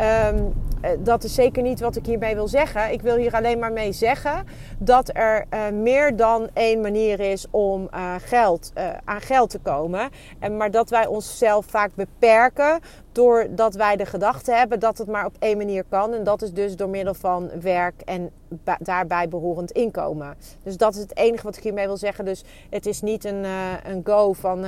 um, 0.00 0.52
dat 0.98 1.24
is 1.24 1.34
zeker 1.34 1.62
niet 1.62 1.80
wat 1.80 1.96
ik 1.96 2.06
hiermee 2.06 2.34
wil 2.34 2.48
zeggen. 2.48 2.92
Ik 2.92 3.02
wil 3.02 3.16
hier 3.16 3.34
alleen 3.34 3.58
maar 3.58 3.72
mee 3.72 3.92
zeggen 3.92 4.46
dat 4.78 5.10
er 5.12 5.44
uh, 5.50 5.68
meer 5.68 6.16
dan 6.16 6.48
één 6.52 6.80
manier 6.80 7.20
is 7.20 7.46
om 7.50 7.88
uh, 7.94 8.14
geld, 8.18 8.72
aan 9.04 9.20
geld 9.20 9.50
te 9.50 9.58
komen. 9.58 10.08
En, 10.38 10.56
maar 10.56 10.70
dat 10.70 10.90
wij 10.90 11.06
onszelf 11.06 11.66
vaak 11.66 11.90
beperken 11.94 12.80
doordat 13.14 13.74
wij 13.74 13.96
de 13.96 14.06
gedachte 14.06 14.52
hebben 14.52 14.80
dat 14.80 14.98
het 14.98 15.08
maar 15.08 15.26
op 15.26 15.36
één 15.38 15.56
manier 15.56 15.84
kan. 15.88 16.14
En 16.14 16.24
dat 16.24 16.42
is 16.42 16.52
dus 16.52 16.76
door 16.76 16.88
middel 16.88 17.14
van 17.14 17.50
werk 17.60 18.00
en 18.04 18.30
daarbij 18.78 19.28
behorend 19.28 19.70
inkomen. 19.70 20.36
Dus 20.62 20.76
dat 20.76 20.94
is 20.94 21.00
het 21.00 21.16
enige 21.16 21.42
wat 21.42 21.56
ik 21.56 21.62
hiermee 21.62 21.86
wil 21.86 21.96
zeggen. 21.96 22.24
Dus 22.24 22.44
het 22.70 22.86
is 22.86 23.00
niet 23.00 23.24
een, 23.24 23.44
een 23.84 24.00
go 24.04 24.32
van 24.32 24.64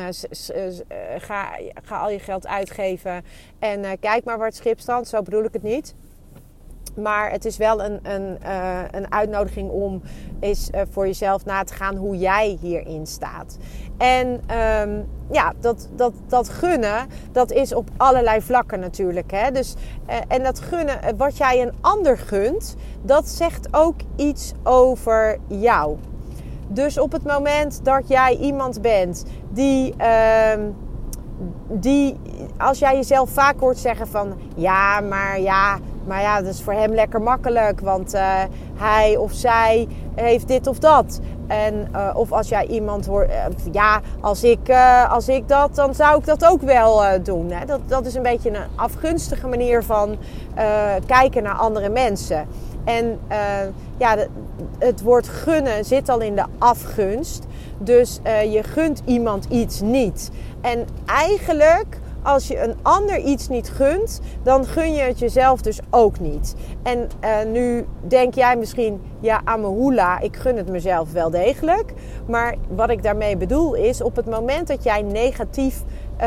ga, 1.17 1.49
ga 1.83 1.99
al 1.99 2.11
je 2.11 2.19
geld 2.19 2.47
uitgeven 2.47 3.25
en 3.59 3.99
kijk 3.99 4.25
maar 4.25 4.39
waar 4.39 4.47
het 4.47 4.57
schip 4.57 4.81
strandt. 4.81 5.09
Zo 5.09 5.23
bedoel 5.23 5.45
ik 5.45 5.53
het 5.53 5.63
niet. 5.63 5.95
Maar 6.97 7.31
het 7.31 7.45
is 7.45 7.57
wel 7.57 7.85
een, 7.85 7.99
een, 8.03 8.39
uh, 8.47 8.79
een 8.91 9.13
uitnodiging 9.13 9.71
om 9.71 10.03
eens 10.41 10.71
uh, 10.75 10.81
voor 10.91 11.07
jezelf 11.07 11.45
na 11.45 11.63
te 11.63 11.75
gaan 11.75 11.97
hoe 11.97 12.17
jij 12.17 12.59
hierin 12.61 13.07
staat. 13.07 13.57
En 13.99 14.27
um, 14.29 15.07
ja, 15.31 15.53
dat, 15.61 15.89
dat, 15.97 16.13
dat 16.27 16.49
gunnen, 16.49 17.07
dat 17.33 17.53
is 17.53 17.75
op 17.75 17.89
allerlei 17.97 18.41
vlakken 18.41 18.81
natuurlijk. 18.81 19.31
Hè? 19.31 19.51
Dus, 19.51 19.75
uh, 20.09 20.15
en 20.29 20.43
dat 20.43 20.61
gunnen, 20.61 21.17
wat 21.17 21.37
jij 21.37 21.63
een 21.63 21.73
ander 21.81 22.19
gunt, 22.19 22.77
dat 23.03 23.29
zegt 23.29 23.69
ook 23.71 24.01
iets 24.17 24.53
over 24.63 25.39
jou. 25.47 25.97
Dus 26.69 26.99
op 26.99 27.13
het 27.13 27.25
moment 27.25 27.85
dat 27.85 28.09
jij 28.09 28.37
iemand 28.37 28.83
bent 28.83 29.25
die, 29.51 29.95
uh, 30.01 30.65
die 31.69 32.17
als 32.59 32.79
jij 32.79 32.95
jezelf 32.95 33.31
vaak 33.31 33.61
hoort 33.61 33.79
zeggen 33.79 34.09
van 34.09 34.35
ja, 34.57 35.01
maar 35.01 35.41
ja, 35.41 35.79
maar 36.07 36.21
ja, 36.21 36.43
dat 36.43 36.55
is 36.55 36.63
voor 36.63 36.73
hem 36.73 36.95
lekker 36.95 37.23
makkelijk, 37.23 37.81
want 37.81 38.15
uh, 38.15 38.43
hij 38.75 39.17
of 39.17 39.33
zij 39.33 39.89
heeft 40.15 40.49
dit 40.49 40.67
of 40.67 40.79
dat. 40.79 41.21
En, 41.47 41.89
uh, 41.93 42.11
of 42.15 42.33
als 42.33 42.49
jij 42.49 42.67
iemand 42.67 43.07
hoort, 43.07 43.31
uh, 43.31 43.73
ja, 43.73 44.01
als 44.21 44.45
ik, 44.45 44.71
als 45.09 45.29
ik 45.29 45.49
dat, 45.49 45.75
dan 45.75 45.95
zou 45.95 46.19
ik 46.19 46.25
dat 46.25 46.45
ook 46.45 46.63
wel 46.63 47.23
doen. 47.23 47.51
Hè? 47.51 47.65
Dat, 47.65 47.81
dat 47.87 48.07
is 48.07 48.15
een 48.15 48.23
beetje 48.23 48.51
een 48.51 48.65
afgunstige 48.75 49.47
manier 49.47 49.83
van 49.83 50.17
kijken 51.07 51.43
naar 51.43 51.55
andere 51.55 51.89
mensen. 51.89 52.47
En 52.85 53.21
ja, 53.97 54.17
het 54.79 55.03
woord 55.03 55.29
gunnen 55.29 55.85
zit 55.85 56.09
al 56.09 56.21
in 56.21 56.35
de 56.35 56.45
afgunst. 56.59 57.47
Dus 57.79 58.21
je 58.51 58.63
gunt 58.63 59.03
iemand 59.05 59.47
iets 59.49 59.81
niet. 59.81 60.31
En 60.61 60.87
eigenlijk 61.07 62.01
als 62.27 62.49
je 62.49 62.61
een 62.61 62.75
ander 62.83 63.19
iets 63.19 63.49
niet 63.49 63.71
gunt, 63.71 64.21
dan 64.43 64.67
gun 64.67 64.95
je 64.95 65.03
het 65.03 65.19
jezelf 65.19 65.61
dus 65.61 65.81
ook 65.91 66.21
niet. 66.21 66.55
En 66.83 67.09
uh, 67.25 67.53
nu 67.53 67.87
denk 68.01 68.35
jij 68.35 68.57
misschien, 68.57 69.03
ja, 69.21 69.41
amahula, 69.45 70.21
ik 70.21 70.37
gun 70.37 70.57
het 70.57 70.69
mezelf 70.69 71.13
wel 71.13 71.31
degelijk. 71.31 71.93
Maar 72.27 72.55
wat 72.69 72.91
ik 72.91 73.03
daarmee 73.03 73.37
bedoel 73.37 73.75
is, 73.75 74.01
op 74.01 74.17
het 74.17 74.27
moment 74.27 74.69
dat 74.69 74.83
jij 74.83 75.03
negatief 75.03 75.83
uh, 76.21 76.27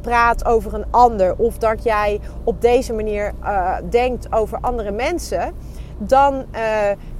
praat 0.00 0.44
over 0.44 0.74
een 0.74 0.86
ander, 0.90 1.36
of 1.36 1.58
dat 1.58 1.82
jij 1.82 2.20
op 2.44 2.60
deze 2.60 2.92
manier 2.92 3.32
uh, 3.42 3.76
denkt 3.90 4.32
over 4.32 4.58
andere 4.60 4.90
mensen 4.90 5.54
dan 5.98 6.44
uh, 6.54 6.60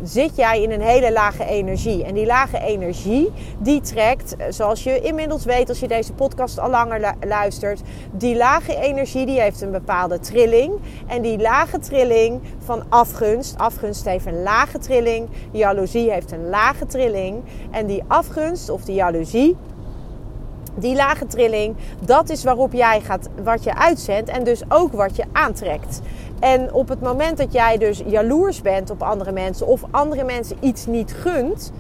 zit 0.03 0.37
jij 0.37 0.63
in 0.63 0.71
een 0.71 0.81
hele 0.81 1.13
lage 1.13 1.45
energie. 1.45 2.05
En 2.05 2.15
die 2.15 2.27
lage 2.27 2.59
energie, 2.59 3.33
die 3.59 3.81
trekt, 3.81 4.37
eh, 4.37 4.47
zoals 4.51 4.83
je 4.83 5.01
inmiddels 5.01 5.45
weet 5.45 5.69
als 5.69 5.81
je 5.81 5.89
deze 5.89 6.13
podcast 6.13 6.59
al 6.59 6.71
langer 6.71 7.15
luistert, 7.27 7.81
die 8.11 8.37
lage 8.37 8.77
energie 8.77 9.27
die 9.27 9.41
heeft 9.41 9.61
een 9.61 9.71
bepaalde 9.71 10.19
trilling. 10.19 10.73
En 11.07 11.23
die 11.23 11.39
lage 11.39 11.79
trilling 11.79 12.41
van 12.65 12.85
afgunst, 12.89 13.59
afgunst 13.59 14.05
heeft 14.05 14.27
een 14.27 14.43
lage 14.43 14.79
trilling, 14.79 15.29
jaloezie 15.51 16.11
heeft 16.11 16.33
een 16.33 16.49
lage 16.49 16.87
trilling. 16.87 17.43
En 17.71 17.87
die 17.87 18.03
afgunst 18.07 18.71
of 18.71 18.85
die 18.85 18.95
jaloezie, 18.95 19.57
die 20.79 20.97
lage 20.97 21.27
trilling, 21.27 21.77
dat 22.05 22.29
is 22.29 22.45
waarop 22.45 22.73
jij 22.73 23.01
gaat, 23.01 23.29
wat 23.43 23.65
je 23.65 23.77
uitzendt 23.77 24.31
en 24.31 24.45
dus 24.45 24.63
ook 24.69 24.93
wat 24.93 25.17
je 25.17 25.25
aantrekt. 25.33 26.01
En 26.41 26.73
op 26.73 26.89
het 26.89 27.01
moment 27.01 27.39
dat 27.39 27.53
jij 27.53 27.79
dus 27.79 28.03
jaloers 28.07 28.63
bent 28.63 28.91
op 28.91 29.03
andere 29.03 29.33
mensen 29.33 29.67
of 29.67 29.83
andere 29.91 30.25
mensen 30.25 30.57
iets 30.61 30.87
niet 30.87 31.13
gunt, 31.13 31.73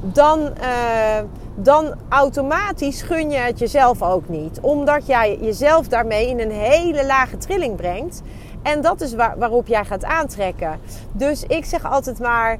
dan, 0.00 0.40
uh, 0.40 1.18
dan 1.54 1.94
automatisch 2.08 3.02
gun 3.02 3.30
je 3.30 3.36
het 3.36 3.58
jezelf 3.58 4.02
ook 4.02 4.28
niet. 4.28 4.60
Omdat 4.60 5.06
jij 5.06 5.38
jezelf 5.40 5.88
daarmee 5.88 6.28
in 6.28 6.40
een 6.40 6.50
hele 6.50 7.06
lage 7.06 7.36
trilling 7.36 7.76
brengt. 7.76 8.22
En 8.62 8.80
dat 8.80 9.00
is 9.00 9.14
waar, 9.14 9.38
waarop 9.38 9.66
jij 9.66 9.84
gaat 9.84 10.04
aantrekken. 10.04 10.78
Dus 11.12 11.44
ik 11.46 11.64
zeg 11.64 11.90
altijd 11.92 12.18
maar. 12.18 12.58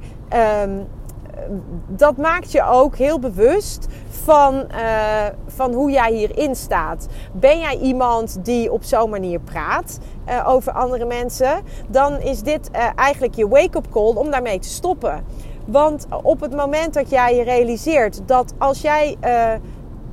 Um, 0.63 0.87
dat 1.87 2.17
maakt 2.17 2.51
je 2.51 2.63
ook 2.63 2.95
heel 2.95 3.19
bewust 3.19 3.87
van, 4.09 4.53
uh, 4.55 5.25
van 5.47 5.73
hoe 5.73 5.91
jij 5.91 6.13
hierin 6.13 6.55
staat. 6.55 7.07
Ben 7.31 7.59
jij 7.59 7.77
iemand 7.77 8.45
die 8.45 8.71
op 8.71 8.83
zo'n 8.83 9.09
manier 9.09 9.39
praat 9.39 9.99
uh, 10.29 10.49
over 10.49 10.71
andere 10.71 11.05
mensen, 11.05 11.61
dan 11.87 12.19
is 12.19 12.41
dit 12.41 12.69
uh, 12.75 12.87
eigenlijk 12.95 13.35
je 13.35 13.47
wake-up 13.47 13.85
call 13.91 14.13
om 14.13 14.31
daarmee 14.31 14.59
te 14.59 14.69
stoppen. 14.69 15.23
Want 15.65 16.07
op 16.23 16.41
het 16.41 16.55
moment 16.55 16.93
dat 16.93 17.09
jij 17.09 17.35
je 17.35 17.43
realiseert 17.43 18.21
dat 18.25 18.53
als 18.57 18.81
jij 18.81 19.17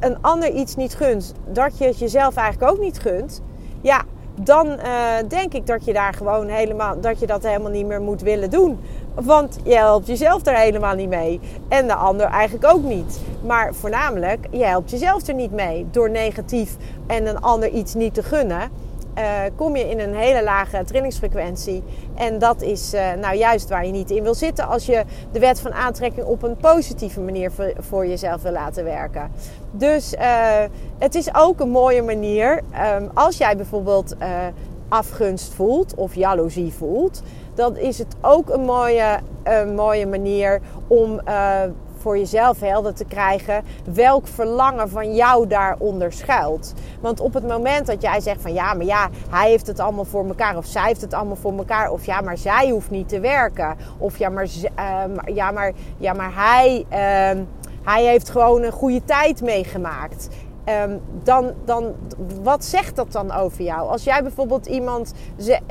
een 0.00 0.16
ander 0.20 0.50
iets 0.50 0.76
niet 0.76 0.94
gunt, 0.94 1.32
dat 1.46 1.78
je 1.78 1.84
het 1.84 1.98
jezelf 1.98 2.36
eigenlijk 2.36 2.72
ook 2.72 2.80
niet 2.80 2.98
gunt, 2.98 3.42
ja, 3.80 4.02
dan 4.34 4.78
denk 5.28 5.52
ik 5.54 5.66
dat 5.66 5.84
je 5.84 5.92
daar 5.92 6.14
gewoon 6.14 6.48
helemaal, 6.48 7.00
dat 7.00 7.20
je 7.20 7.26
dat 7.26 7.42
helemaal 7.42 7.70
niet 7.70 7.86
meer 7.86 8.00
moet 8.00 8.22
willen 8.22 8.50
doen. 8.50 8.80
Want 9.14 9.58
je 9.64 9.74
helpt 9.74 10.06
jezelf 10.06 10.46
er 10.46 10.56
helemaal 10.56 10.94
niet 10.94 11.08
mee. 11.08 11.40
En 11.68 11.86
de 11.86 11.94
ander 11.94 12.26
eigenlijk 12.26 12.74
ook 12.74 12.82
niet. 12.82 13.20
Maar 13.46 13.74
voornamelijk, 13.74 14.46
je 14.50 14.64
helpt 14.64 14.90
jezelf 14.90 15.26
er 15.26 15.34
niet 15.34 15.52
mee. 15.52 15.86
Door 15.90 16.10
negatief 16.10 16.76
en 17.06 17.26
een 17.26 17.40
ander 17.40 17.68
iets 17.68 17.94
niet 17.94 18.14
te 18.14 18.22
gunnen. 18.22 18.70
Uh, 19.18 19.40
kom 19.56 19.76
je 19.76 19.90
in 19.90 19.98
een 19.98 20.14
hele 20.14 20.42
lage 20.42 20.84
trillingsfrequentie. 20.84 21.82
En 22.14 22.38
dat 22.38 22.62
is 22.62 22.94
uh, 22.94 23.12
nou 23.12 23.36
juist 23.36 23.68
waar 23.68 23.86
je 23.86 23.92
niet 23.92 24.10
in 24.10 24.22
wil 24.22 24.34
zitten 24.34 24.68
als 24.68 24.86
je 24.86 25.04
de 25.32 25.38
wet 25.38 25.60
van 25.60 25.72
aantrekking 25.72 26.26
op 26.26 26.42
een 26.42 26.56
positieve 26.56 27.20
manier 27.20 27.52
voor, 27.78 28.06
jezelf 28.06 28.42
wil 28.42 28.52
laten 28.52 28.84
werken. 28.84 29.30
Dus 29.70 30.14
uh, 30.14 30.20
het 30.98 31.14
is 31.14 31.34
ook 31.34 31.60
een 31.60 31.70
mooie 31.70 32.02
manier 32.02 32.60
um, 32.96 33.10
als 33.14 33.36
jij 33.36 33.56
bijvoorbeeld 33.56 34.16
afgunst 34.88 35.54
voelt 35.54 35.94
of 35.94 36.14
jaloezie 36.14 36.72
voelt 36.72 37.22
dan 37.54 37.76
is 37.76 37.98
het 37.98 38.16
ook 38.20 38.50
een 38.50 38.64
mooie, 38.64 39.18
een 39.42 39.74
mooie 39.74 40.06
manier 40.06 40.60
om 40.86 41.20
voor 42.02 42.18
jezelf 42.18 42.60
helder 42.60 42.94
te 42.94 43.04
krijgen 43.04 43.64
welk 43.84 44.26
verlangen 44.26 44.88
van 44.88 45.14
jou 45.14 45.46
daaronder 45.46 46.12
schuilt. 46.12 46.74
Want 47.00 47.20
op 47.20 47.34
het 47.34 47.48
moment 47.48 47.86
dat 47.86 48.02
jij 48.02 48.20
zegt 48.20 48.42
van 48.42 48.52
ja, 48.52 48.74
maar 48.74 48.86
ja, 48.86 49.08
hij 49.30 49.50
heeft 49.50 49.66
het 49.66 49.80
allemaal 49.80 50.04
voor 50.04 50.26
elkaar 50.26 50.56
of 50.56 50.66
zij 50.66 50.86
heeft 50.86 51.00
het 51.00 51.14
allemaal 51.14 51.36
voor 51.36 51.56
elkaar 51.56 51.90
of 51.90 52.06
ja, 52.06 52.20
maar 52.20 52.38
zij 52.38 52.70
hoeft 52.70 52.90
niet 52.90 53.08
te 53.08 53.20
werken 53.20 53.76
of 53.98 54.18
ja, 54.18 54.28
maar, 54.28 54.46
uh, 54.78 55.34
ja, 55.34 55.50
maar, 55.50 55.72
ja, 55.96 56.12
maar 56.12 56.30
hij, 56.34 56.86
uh, 56.90 57.42
hij 57.82 58.04
heeft 58.04 58.30
gewoon 58.30 58.62
een 58.62 58.72
goede 58.72 59.04
tijd 59.04 59.42
meegemaakt. 59.42 60.28
Um, 60.68 61.00
dan, 61.22 61.52
dan, 61.64 61.94
wat 62.42 62.64
zegt 62.64 62.96
dat 62.96 63.12
dan 63.12 63.32
over 63.32 63.64
jou? 63.64 63.88
Als 63.88 64.04
jij 64.04 64.22
bijvoorbeeld 64.22 64.66
iemand 64.66 65.12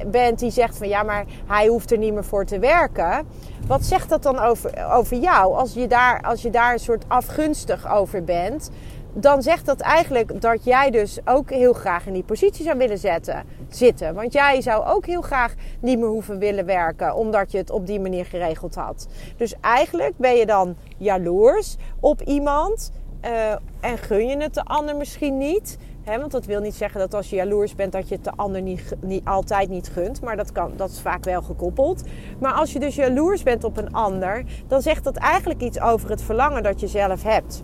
bent 0.08 0.40
die 0.40 0.52
zegt 0.52 0.78
van 0.78 0.88
ja, 0.88 1.04
maar 1.04 1.26
hij 1.46 1.68
hoeft 1.68 1.92
er 1.92 1.98
niet 1.98 2.14
meer 2.14 2.24
voor 2.24 2.46
te 2.46 2.60
werken. 2.60 3.28
Wat 3.68 3.86
zegt 3.86 4.10
dat 4.10 4.24
dan 4.24 4.40
over, 4.40 4.92
over 4.94 5.18
jou? 5.18 5.56
Als 5.56 5.74
je, 5.74 5.88
daar, 5.88 6.22
als 6.22 6.42
je 6.42 6.50
daar 6.50 6.74
een 6.74 6.80
soort 6.80 7.06
afgunstig 7.08 7.94
over 7.94 8.24
bent, 8.24 8.70
dan 9.14 9.42
zegt 9.42 9.66
dat 9.66 9.80
eigenlijk 9.80 10.42
dat 10.42 10.64
jij 10.64 10.90
dus 10.90 11.20
ook 11.26 11.50
heel 11.50 11.74
graag 11.74 12.08
in 12.08 12.14
die 12.14 12.24
positie 12.24 12.66
zou 12.66 12.78
willen 12.78 12.98
zetten, 12.98 13.44
zitten. 13.70 14.14
Want 14.14 14.34
jij 14.34 14.62
zou 14.62 14.86
ook 14.86 15.06
heel 15.06 15.22
graag 15.22 15.54
niet 15.80 16.00
meer 16.00 16.08
hoeven 16.08 16.40
willen 16.40 16.66
werken, 16.66 17.16
omdat 17.16 17.52
je 17.52 17.58
het 17.58 17.70
op 17.70 17.88
die 17.88 18.00
manier 18.00 18.26
geregeld 18.26 18.76
had. 18.76 19.08
Dus 19.38 19.56
eigenlijk 19.62 20.18
ben 20.18 20.36
je 20.36 20.46
dan 20.46 20.76
jaloers 20.98 21.78
op 22.00 22.22
iemand 22.22 22.92
uh, 23.26 23.52
en 23.80 23.98
gun 23.98 24.28
je 24.28 24.38
het 24.38 24.54
de 24.54 24.64
ander 24.64 24.96
misschien 24.96 25.38
niet. 25.38 25.78
Want 26.06 26.32
dat 26.32 26.46
wil 26.46 26.62
niet 26.62 26.76
zeggen 26.76 27.00
dat 27.00 27.14
als 27.14 27.30
je 27.30 27.36
jaloers 27.36 27.76
bent 27.76 27.92
dat 27.92 28.08
je 28.10 28.16
het 28.16 28.24
de 28.24 28.32
ander 28.36 28.62
niet, 28.62 28.96
niet, 29.00 29.26
altijd 29.26 29.70
niet 29.70 29.90
gunt. 29.90 30.22
Maar 30.22 30.38
dat, 30.38 30.52
kan, 30.52 30.72
dat 30.76 30.90
is 30.90 31.02
vaak 31.02 31.24
wel 31.24 31.42
gekoppeld. 31.42 32.04
Maar 32.40 32.54
als 32.54 32.74
je 32.74 32.80
dus 32.80 32.96
jaloers 32.96 33.44
bent 33.44 33.64
op 33.64 33.78
een 33.78 33.94
ander, 33.94 34.44
dan 34.68 34.82
zegt 34.82 35.04
dat 35.04 35.16
eigenlijk 35.16 35.62
iets 35.62 35.80
over 35.80 36.10
het 36.10 36.22
verlangen 36.22 36.64
dat 36.64 36.80
je 36.80 36.88
zelf 36.88 37.24
hebt. 37.24 37.64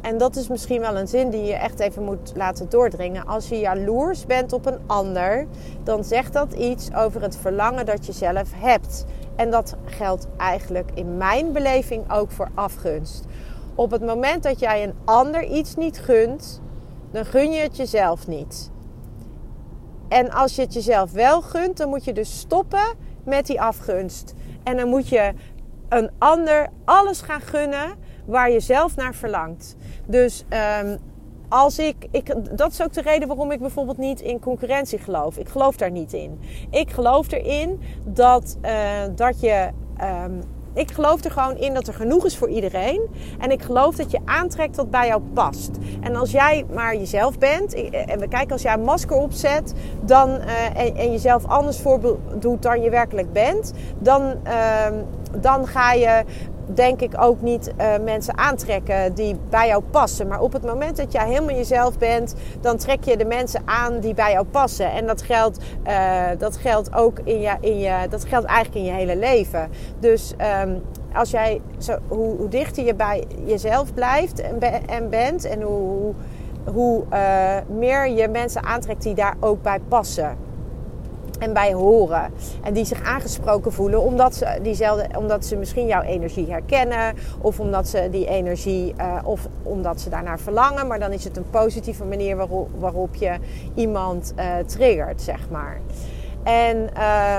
En 0.00 0.18
dat 0.18 0.36
is 0.36 0.48
misschien 0.48 0.80
wel 0.80 0.96
een 0.96 1.08
zin 1.08 1.30
die 1.30 1.44
je 1.44 1.54
echt 1.54 1.80
even 1.80 2.04
moet 2.04 2.32
laten 2.34 2.68
doordringen. 2.68 3.26
Als 3.26 3.48
je 3.48 3.58
jaloers 3.58 4.26
bent 4.26 4.52
op 4.52 4.66
een 4.66 4.78
ander, 4.86 5.46
dan 5.82 6.04
zegt 6.04 6.32
dat 6.32 6.52
iets 6.52 6.94
over 6.94 7.22
het 7.22 7.36
verlangen 7.36 7.86
dat 7.86 8.06
je 8.06 8.12
zelf 8.12 8.48
hebt. 8.54 9.04
En 9.36 9.50
dat 9.50 9.76
geldt 9.84 10.26
eigenlijk 10.36 10.90
in 10.94 11.16
mijn 11.16 11.52
beleving 11.52 12.12
ook 12.12 12.30
voor 12.30 12.50
afgunst. 12.54 13.24
Op 13.74 13.90
het 13.90 14.04
moment 14.04 14.42
dat 14.42 14.58
jij 14.58 14.82
een 14.82 14.94
ander 15.04 15.44
iets 15.44 15.76
niet 15.76 15.98
gunt, 15.98 16.60
dan 17.10 17.24
gun 17.24 17.52
je 17.52 17.60
het 17.60 17.76
jezelf 17.76 18.26
niet. 18.26 18.70
En 20.08 20.30
als 20.30 20.54
je 20.54 20.62
het 20.62 20.72
jezelf 20.72 21.12
wel 21.12 21.42
gunt, 21.42 21.76
dan 21.76 21.88
moet 21.88 22.04
je 22.04 22.12
dus 22.12 22.38
stoppen 22.38 22.94
met 23.24 23.46
die 23.46 23.60
afgunst. 23.60 24.34
En 24.62 24.76
dan 24.76 24.88
moet 24.88 25.08
je 25.08 25.32
een 25.88 26.10
ander 26.18 26.68
alles 26.84 27.20
gaan 27.20 27.40
gunnen 27.40 27.94
waar 28.24 28.50
je 28.50 28.60
zelf 28.60 28.96
naar 28.96 29.14
verlangt. 29.14 29.76
Dus 30.06 30.44
um, 30.82 30.98
als 31.52 31.78
ik, 31.78 31.96
ik, 32.10 32.56
dat 32.56 32.72
is 32.72 32.82
ook 32.82 32.92
de 32.92 33.02
reden 33.02 33.28
waarom 33.28 33.50
ik 33.50 33.60
bijvoorbeeld 33.60 33.98
niet 33.98 34.20
in 34.20 34.38
concurrentie 34.38 34.98
geloof. 34.98 35.36
Ik 35.36 35.48
geloof 35.48 35.76
daar 35.76 35.90
niet 35.90 36.12
in. 36.12 36.40
Ik 36.70 36.90
geloof 36.90 37.32
erin 37.32 37.80
dat, 38.04 38.56
uh, 38.62 38.70
dat 39.14 39.40
je 39.40 39.68
um, 40.00 40.40
ik 40.74 40.90
geloof 40.90 41.24
er 41.24 41.30
gewoon 41.30 41.56
in 41.56 41.74
dat 41.74 41.86
er 41.86 41.94
genoeg 41.94 42.24
is 42.24 42.36
voor 42.36 42.48
iedereen. 42.48 43.08
En 43.38 43.50
ik 43.50 43.62
geloof 43.62 43.96
dat 43.96 44.10
je 44.10 44.20
aantrekt 44.24 44.76
wat 44.76 44.90
bij 44.90 45.06
jou 45.06 45.22
past. 45.34 45.70
En 46.00 46.16
als 46.16 46.30
jij 46.30 46.64
maar 46.72 46.96
jezelf 46.96 47.38
bent, 47.38 47.74
en 47.90 48.18
we 48.18 48.28
kijken 48.28 48.52
als 48.52 48.62
jij 48.62 48.74
een 48.74 48.84
masker 48.84 49.16
opzet 49.16 49.74
dan, 50.00 50.28
uh, 50.30 50.98
en, 51.00 51.10
jezelf 51.10 51.44
anders 51.46 51.78
voordoet 51.78 52.62
dan 52.62 52.82
je 52.82 52.90
werkelijk 52.90 53.32
bent, 53.32 53.72
dan, 53.98 54.34
uh, 54.46 54.86
dan 55.40 55.66
ga 55.66 55.92
je 55.92 56.24
denk 56.66 57.00
ik 57.00 57.12
ook 57.20 57.40
niet 57.40 57.72
uh, 57.80 57.86
mensen 58.04 58.38
aantrekken 58.38 59.14
die 59.14 59.36
bij 59.50 59.66
jou 59.66 59.82
passen. 59.90 60.28
Maar 60.28 60.40
op 60.40 60.52
het 60.52 60.64
moment 60.64 60.96
dat 60.96 61.12
jij 61.12 61.26
helemaal 61.26 61.56
jezelf 61.56 61.98
bent, 61.98 62.34
dan 62.60 62.76
trek 62.76 63.04
je 63.04 63.16
de 63.16 63.24
mensen 63.24 63.62
aan 63.64 64.00
die 64.00 64.14
bij 64.14 64.32
jou 64.32 64.46
passen. 64.46 64.92
En 64.92 65.06
dat 65.06 65.22
geldt, 65.22 65.58
uh, 65.86 66.24
dat 66.38 66.56
geldt 66.56 66.94
ook 66.94 67.18
in 67.24 67.40
je, 67.40 67.56
in 67.60 67.78
je, 67.78 68.08
dat 68.10 68.24
geldt 68.24 68.46
eigenlijk 68.46 68.76
in 68.76 68.84
je 68.84 68.98
hele 68.98 69.16
leven. 69.16 69.70
Dus 69.98 70.34
um, 70.64 70.82
als 71.14 71.30
jij 71.30 71.60
zo, 71.78 71.98
hoe, 72.08 72.36
hoe, 72.36 72.48
dichter 72.48 72.84
je 72.84 72.94
bij 72.94 73.24
jezelf 73.44 73.94
blijft 73.94 74.40
en, 74.40 74.58
be, 74.58 74.66
en 74.66 75.10
bent, 75.10 75.44
en 75.44 75.62
hoe, 75.62 76.14
hoe 76.64 77.02
uh, 77.12 77.56
meer 77.78 78.08
je 78.08 78.28
mensen 78.28 78.64
aantrekt 78.64 79.02
die 79.02 79.14
daar 79.14 79.34
ook 79.40 79.62
bij 79.62 79.80
passen 79.88 80.36
en 81.42 81.52
bij 81.52 81.72
horen. 81.72 82.32
En 82.62 82.72
die 82.72 82.84
zich 82.84 83.02
aangesproken 83.02 83.72
voelen 83.72 84.02
omdat 84.02 84.34
ze, 84.34 84.58
diezelfde, 84.62 85.06
omdat 85.18 85.44
ze 85.44 85.56
misschien 85.56 85.86
jouw 85.86 86.02
energie 86.02 86.50
herkennen. 86.50 87.14
Of 87.40 87.60
omdat 87.60 87.88
ze 87.88 88.08
die 88.10 88.26
energie, 88.26 88.94
uh, 88.98 89.18
of 89.24 89.48
omdat 89.62 90.00
ze 90.00 90.10
daarnaar 90.10 90.40
verlangen. 90.40 90.86
Maar 90.86 90.98
dan 90.98 91.12
is 91.12 91.24
het 91.24 91.36
een 91.36 91.50
positieve 91.50 92.04
manier 92.04 92.36
waarop, 92.78 93.14
je 93.14 93.38
iemand 93.74 94.32
uh, 94.38 94.56
triggert, 94.66 95.22
zeg 95.22 95.50
maar. 95.50 95.80
En 96.42 96.76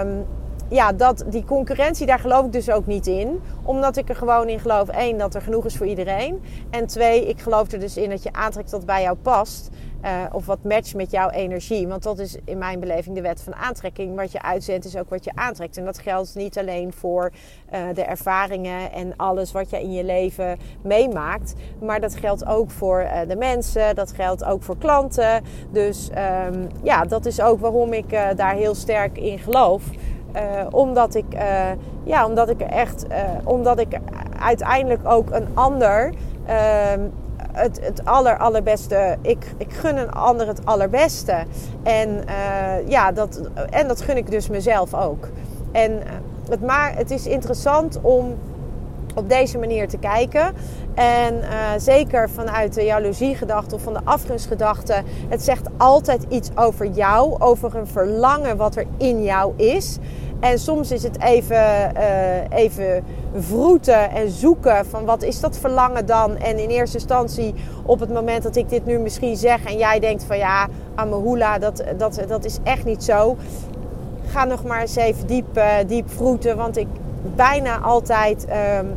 um, 0.08 0.26
ja, 0.74 0.92
dat, 0.92 1.24
die 1.28 1.44
concurrentie, 1.44 2.06
daar 2.06 2.20
geloof 2.20 2.46
ik 2.46 2.52
dus 2.52 2.70
ook 2.70 2.86
niet 2.86 3.08
in. 3.08 3.42
Omdat 3.64 3.98
ik 3.98 4.10
er 4.10 4.16
gewoon 4.16 4.50
in 4.50 4.60
geloof, 4.60 4.90
één, 4.90 5.18
dat 5.18 5.36
er 5.36 5.42
genoeg 5.42 5.66
is 5.66 5.78
voor 5.78 5.86
iedereen. 5.86 6.42
En 6.70 6.88
twee, 6.88 7.28
ik 7.28 7.42
geloof 7.42 7.72
er 7.72 7.80
dus 7.80 7.98
in 7.98 8.10
dat 8.10 8.24
je 8.24 8.34
aantrekt 8.34 8.72
wat 8.72 8.86
bij 8.86 9.02
jou 9.02 9.18
past. 9.18 9.70
Uh, 10.06 10.24
of 10.32 10.46
wat 10.46 10.64
matcht 10.64 10.96
met 10.96 11.12
jouw 11.12 11.30
energie. 11.30 11.88
Want 11.88 12.04
dat 12.04 12.20
is 12.20 12.38
in 12.46 12.58
mijn 12.58 12.80
beleving 12.80 13.16
de 13.16 13.22
wet 13.22 13.42
van 13.42 13.56
aantrekking. 13.56 14.16
Wat 14.16 14.32
je 14.32 14.42
uitzendt 14.42 14.86
is 14.86 14.98
ook 14.98 15.10
wat 15.10 15.24
je 15.24 15.32
aantrekt. 15.36 15.78
En 15.78 15.86
dat 15.86 16.00
geldt 16.00 16.36
niet 16.36 16.58
alleen 16.58 16.94
voor 16.94 17.32
uh, 17.74 17.80
de 17.94 18.04
ervaringen 18.04 18.92
en 18.92 19.14
alles 19.16 19.52
wat 19.52 19.70
je 19.70 19.82
in 19.82 19.94
je 19.94 20.04
leven 20.04 20.58
meemaakt. 20.82 21.54
Maar 21.80 22.00
dat 22.02 22.16
geldt 22.16 22.46
ook 22.46 22.72
voor 22.72 23.02
uh, 23.02 23.20
de 23.28 23.36
mensen. 23.36 23.96
Dat 23.96 24.12
geldt 24.12 24.44
ook 24.44 24.64
voor 24.64 24.78
klanten. 24.78 25.44
Dus 25.72 26.10
um, 26.52 26.68
ja, 26.84 27.04
dat 27.04 27.26
is 27.26 27.42
ook 27.42 27.60
waarom 27.60 27.94
ik 27.94 28.10
daar 28.36 28.56
heel 28.56 28.76
sterk 28.76 29.18
in 29.18 29.40
geloof. 29.40 29.84
Uh, 30.36 30.42
omdat 30.72 31.16
ik, 31.16 31.26
uh, 31.34 31.42
ja, 32.04 32.26
omdat 32.26 32.50
ik 32.50 32.62
echt, 32.62 33.06
uh, 33.10 33.18
omdat 33.44 33.80
ik 33.80 34.00
uiteindelijk 34.40 35.08
ook 35.08 35.32
een 35.32 35.48
ander 35.54 36.14
ehm, 36.46 37.00
het, 37.52 37.80
het 37.82 38.06
aller, 38.06 38.38
allerbeste. 38.38 39.18
Ik, 39.22 39.54
ik 39.58 39.74
gun 39.74 39.98
een 39.98 40.12
ander 40.12 40.48
het 40.48 40.66
allerbeste. 40.66 41.44
En, 41.84 42.24
ja, 42.88 43.12
dat, 43.12 43.50
en 43.70 43.88
dat 43.88 44.02
gun 44.02 44.18
ik 44.18 44.32
dus 44.32 44.50
mezelf 44.50 44.94
ook. 44.94 45.30
En 45.72 46.00
het, 46.50 46.62
maar, 46.62 46.96
het 46.96 47.12
is 47.12 47.28
interessant 47.28 48.00
om 48.02 48.36
op 49.16 49.30
deze 49.30 49.58
manier 49.58 49.88
te 49.88 49.98
kijken. 49.98 50.54
En 50.94 51.34
zeker 51.78 52.30
vanuit 52.30 52.74
de 52.74 52.84
jaloeziegedachte 52.84 53.76
of 53.76 53.82
van 53.82 53.94
de 53.94 54.02
afgunstgedachte. 54.04 55.02
Het 55.30 55.44
zegt 55.44 55.68
altijd 55.78 56.26
iets 56.30 56.50
over 56.56 56.88
jou, 56.88 57.36
over 57.40 57.76
een 57.76 57.88
verlangen 57.88 58.58
wat 58.58 58.76
er 58.76 58.86
in 58.98 59.24
jou 59.24 59.54
is. 59.56 60.00
En 60.44 60.60
soms 60.60 60.92
is 60.92 61.04
het 61.04 61.22
even, 61.22 61.92
uh, 61.98 62.58
even 62.58 63.04
vroeten 63.36 64.12
en 64.12 64.30
zoeken 64.30 64.86
van 64.86 65.06
wat 65.06 65.24
is 65.24 65.40
dat 65.40 65.58
verlangen 65.58 66.06
dan. 66.06 66.38
En 66.38 66.60
in 66.60 66.70
eerste 66.70 66.98
instantie 66.98 67.54
op 67.86 68.00
het 68.00 68.14
moment 68.14 68.44
dat 68.44 68.56
ik 68.56 68.70
dit 68.70 68.86
nu 68.86 69.00
misschien 69.00 69.36
zeg 69.36 69.64
en 69.66 69.78
jij 69.78 70.00
denkt 70.00 70.24
van 70.24 70.38
ja, 70.38 70.68
Amahula, 70.96 71.60
dat, 71.60 71.84
dat, 71.98 72.24
dat 72.28 72.46
is 72.46 72.58
echt 72.64 72.86
niet 72.86 73.04
zo. 73.04 73.38
Ga 74.26 74.46
nog 74.46 74.64
maar 74.64 74.82
eens 74.82 74.96
even 74.96 75.28
diep, 75.28 75.58
uh, 75.58 75.76
diep 75.88 76.10
vroeten, 76.10 76.58
want 76.58 76.78
ik 76.78 76.88
bijna 77.36 77.80
altijd... 77.80 78.46
Um, 78.80 78.96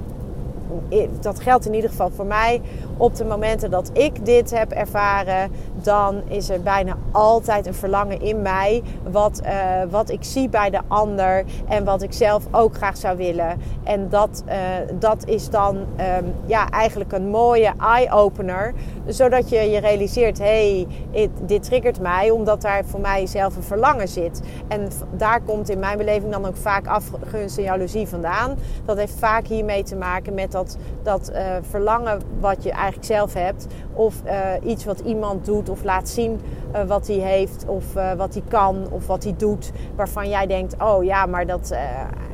dat 1.21 1.41
geldt 1.41 1.67
in 1.67 1.75
ieder 1.75 1.91
geval 1.91 2.11
voor 2.11 2.27
mij. 2.27 2.61
Op 2.97 3.17
de 3.17 3.25
momenten 3.25 3.71
dat 3.71 3.91
ik 3.93 4.25
dit 4.25 4.51
heb 4.51 4.73
ervaren, 4.73 5.51
dan 5.83 6.23
is 6.29 6.51
er 6.51 6.63
bijna 6.63 6.97
altijd 7.13 7.67
een 7.67 7.75
verlangen 7.75 8.21
in 8.21 8.43
mij. 8.43 8.83
Wat, 9.11 9.43
uh, 9.45 9.51
wat 9.91 10.11
ik 10.11 10.25
zie 10.25 10.49
bij 10.49 10.71
de 10.71 10.81
ander 10.89 11.45
en 11.69 11.85
wat 11.85 12.03
ik 12.03 12.13
zelf 12.13 12.45
ook 12.51 12.77
graag 12.77 12.97
zou 12.97 13.17
willen. 13.17 13.61
En 13.85 14.09
dat, 14.09 14.45
uh, 14.49 14.55
dat 14.99 15.27
is 15.27 15.51
dan 15.51 15.77
um, 15.77 16.35
ja, 16.47 16.69
eigenlijk 16.69 17.13
een 17.13 17.29
mooie 17.29 17.73
eye-opener. 17.79 18.75
Zodat 19.07 19.49
je 19.49 19.59
je 19.59 19.79
realiseert, 19.79 20.39
hé, 20.39 20.87
hey, 21.13 21.31
dit 21.43 21.63
triggert 21.63 22.01
mij 22.01 22.31
omdat 22.31 22.63
daar 22.63 22.85
voor 22.85 23.01
mij 23.01 23.27
zelf 23.27 23.57
een 23.57 23.63
verlangen 23.63 24.09
zit. 24.09 24.43
En 24.69 24.89
daar 25.11 25.41
komt 25.41 25.69
in 25.69 25.79
mijn 25.79 25.99
beleving 25.99 26.33
dan 26.33 26.47
ook 26.47 26.57
vaak 26.57 26.87
afgunst 26.87 27.59
en 27.59 27.65
jaloezie 27.65 28.09
vandaan. 28.09 28.59
Dat 28.85 28.97
heeft 28.97 29.19
vaak 29.19 29.47
hiermee 29.47 29.83
te 29.83 29.97
maken 29.97 30.35
met 30.35 30.53
dat, 30.53 30.77
dat 31.03 31.31
uh, 31.33 31.57
verlangen 31.61 32.21
wat 32.41 32.63
je 32.63 32.71
eigenlijk 32.71 33.05
zelf 33.05 33.35
hebt. 33.35 33.67
Of 33.97 34.23
iets 34.63 34.85
wat 34.85 35.01
iemand 35.01 35.45
doet 35.45 35.69
of 35.69 35.85
laat 35.85 36.09
zien 36.09 36.41
uh, 36.75 36.83
wat 36.83 37.07
hij 37.07 37.17
heeft 37.17 37.65
of 37.69 37.97
uh, 37.97 38.13
wat 38.13 38.35
hij 38.35 38.43
kan 38.49 38.87
of 38.91 39.07
wat 39.07 39.25
hij 39.25 39.35
doet. 39.37 39.73
Waarvan 39.95 40.29
jij 40.29 40.47
denkt, 40.47 40.75
oh 40.83 41.05
ja, 41.05 41.27
maar 41.27 41.47
dat 41.47 41.75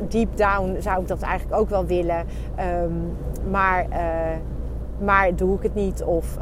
deep 0.08 0.36
down 0.36 0.76
zou 0.80 1.00
ik 1.00 1.08
dat 1.08 1.22
eigenlijk 1.22 1.60
ook 1.60 1.68
wel 1.68 1.86
willen. 1.86 2.26
Um, 2.84 3.16
maar, 3.50 3.86
maar 4.98 5.36
doe 5.36 5.56
ik 5.56 5.62
het 5.62 5.74
niet 5.74 6.02
of, 6.02 6.36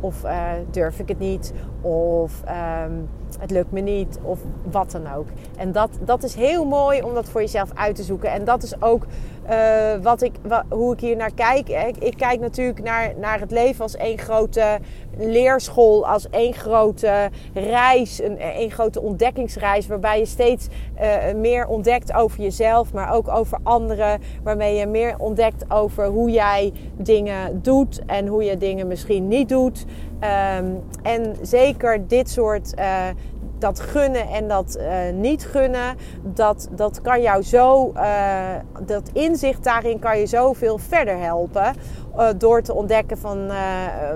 of 0.00 0.24
durf 0.70 0.98
ik 0.98 1.08
het 1.08 1.18
niet 1.18 1.52
of 1.80 2.42
um, 2.84 3.08
het 3.38 3.50
lukt 3.50 3.72
me 3.72 3.80
niet 3.80 4.18
of 4.22 4.38
wat 4.70 4.90
dan 4.90 5.12
ook. 5.14 5.26
En 5.56 5.72
dat, 5.72 5.90
dat 6.00 6.22
is 6.22 6.34
heel 6.34 6.64
mooi 6.64 7.02
om 7.02 7.14
dat 7.14 7.28
voor 7.28 7.40
jezelf 7.40 7.70
uit 7.74 7.96
te 7.96 8.02
zoeken. 8.02 8.30
En 8.30 8.44
dat 8.44 8.62
is 8.62 8.82
ook 8.82 9.06
uh, 9.50 10.02
wat 10.02 10.22
ik, 10.22 10.32
hoe 10.68 10.92
ik 10.92 11.00
hier 11.00 11.16
naar 11.16 11.34
kijk. 11.34 11.68
Ik, 11.68 11.96
ik, 11.96 12.16
kijk 12.16 12.40
natuurlijk 12.40 12.82
naar, 12.82 13.12
naar 13.18 13.40
het 13.40 13.50
leven 13.50 13.82
als 13.82 13.96
één 13.96 14.18
grote 14.18 14.78
leerschool, 15.18 16.06
als 16.08 16.30
één 16.30 16.54
grote 16.54 17.30
reis, 17.54 18.22
een 18.22 18.38
één 18.38 18.70
grote 18.70 19.00
ontdekkingsreis, 19.00 19.86
waarbij 19.86 20.18
je 20.18 20.26
steeds 20.26 20.68
uh, 21.00 21.34
meer 21.34 21.66
ontdekt 21.66 22.12
over 22.12 22.42
jezelf, 22.42 22.92
maar 22.92 23.12
ook 23.12 23.28
over 23.28 23.58
anderen, 23.62 24.20
waarmee 24.42 24.74
je 24.74 24.86
meer 24.86 25.14
ontdekt 25.18 25.64
over 25.70 26.06
hoe 26.06 26.30
jij 26.30 26.72
dingen 26.96 27.62
doet 27.62 28.00
en 28.06 28.26
hoe 28.26 28.44
je 28.44 28.56
dingen 28.56 28.86
misschien 28.86 29.28
niet 29.28 29.48
doet. 29.48 29.84
Um, 30.58 30.82
en 31.02 31.36
zeker 31.42 32.06
dit 32.06 32.30
soort 32.30 32.74
uh, 32.78 33.06
dat 33.58 33.80
gunnen 33.80 34.28
en 34.28 34.48
dat 34.48 34.78
uh, 34.80 34.86
niet 35.14 35.44
gunnen, 35.44 35.96
dat, 36.22 36.68
dat 36.70 37.00
kan 37.00 37.22
jou 37.22 37.42
zo, 37.42 37.92
uh, 37.96 38.02
dat 38.86 39.10
inzicht 39.12 39.64
daarin 39.64 39.98
kan 39.98 40.18
je 40.18 40.26
zoveel 40.26 40.78
verder 40.78 41.18
helpen. 41.18 41.74
Uh, 42.16 42.28
door 42.36 42.62
te 42.62 42.74
ontdekken 42.74 43.18
van 43.18 43.46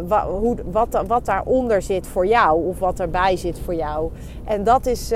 wa, 0.06 0.26
hoe, 0.26 0.56
wat, 0.64 1.02
wat 1.06 1.24
daaronder 1.24 1.82
zit 1.82 2.06
voor 2.06 2.26
jou 2.26 2.66
of 2.66 2.78
wat 2.78 3.00
erbij 3.00 3.36
zit 3.36 3.58
voor 3.58 3.74
jou. 3.74 4.10
En 4.44 4.64
dat 4.64 4.86
is 4.86 5.08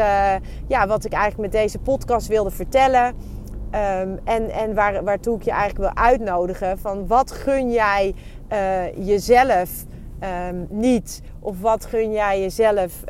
ja, 0.66 0.86
wat 0.86 1.04
ik 1.04 1.12
eigenlijk 1.12 1.52
met 1.52 1.62
deze 1.62 1.78
podcast 1.78 2.26
wilde 2.26 2.50
vertellen. 2.50 3.06
Um, 3.06 4.18
en 4.24 4.50
en 4.50 4.74
waar, 4.74 5.04
waartoe 5.04 5.36
ik 5.36 5.42
je 5.42 5.50
eigenlijk 5.50 5.94
wil 5.94 6.04
uitnodigen 6.04 6.78
van 6.78 7.06
wat 7.06 7.30
gun 7.30 7.72
jij 7.72 8.14
jezelf 8.96 9.70
um, 10.48 10.66
niet? 10.70 11.22
Of 11.40 11.60
wat 11.60 11.84
gun 11.84 12.12
jij 12.12 12.40
jezelf 12.40 13.04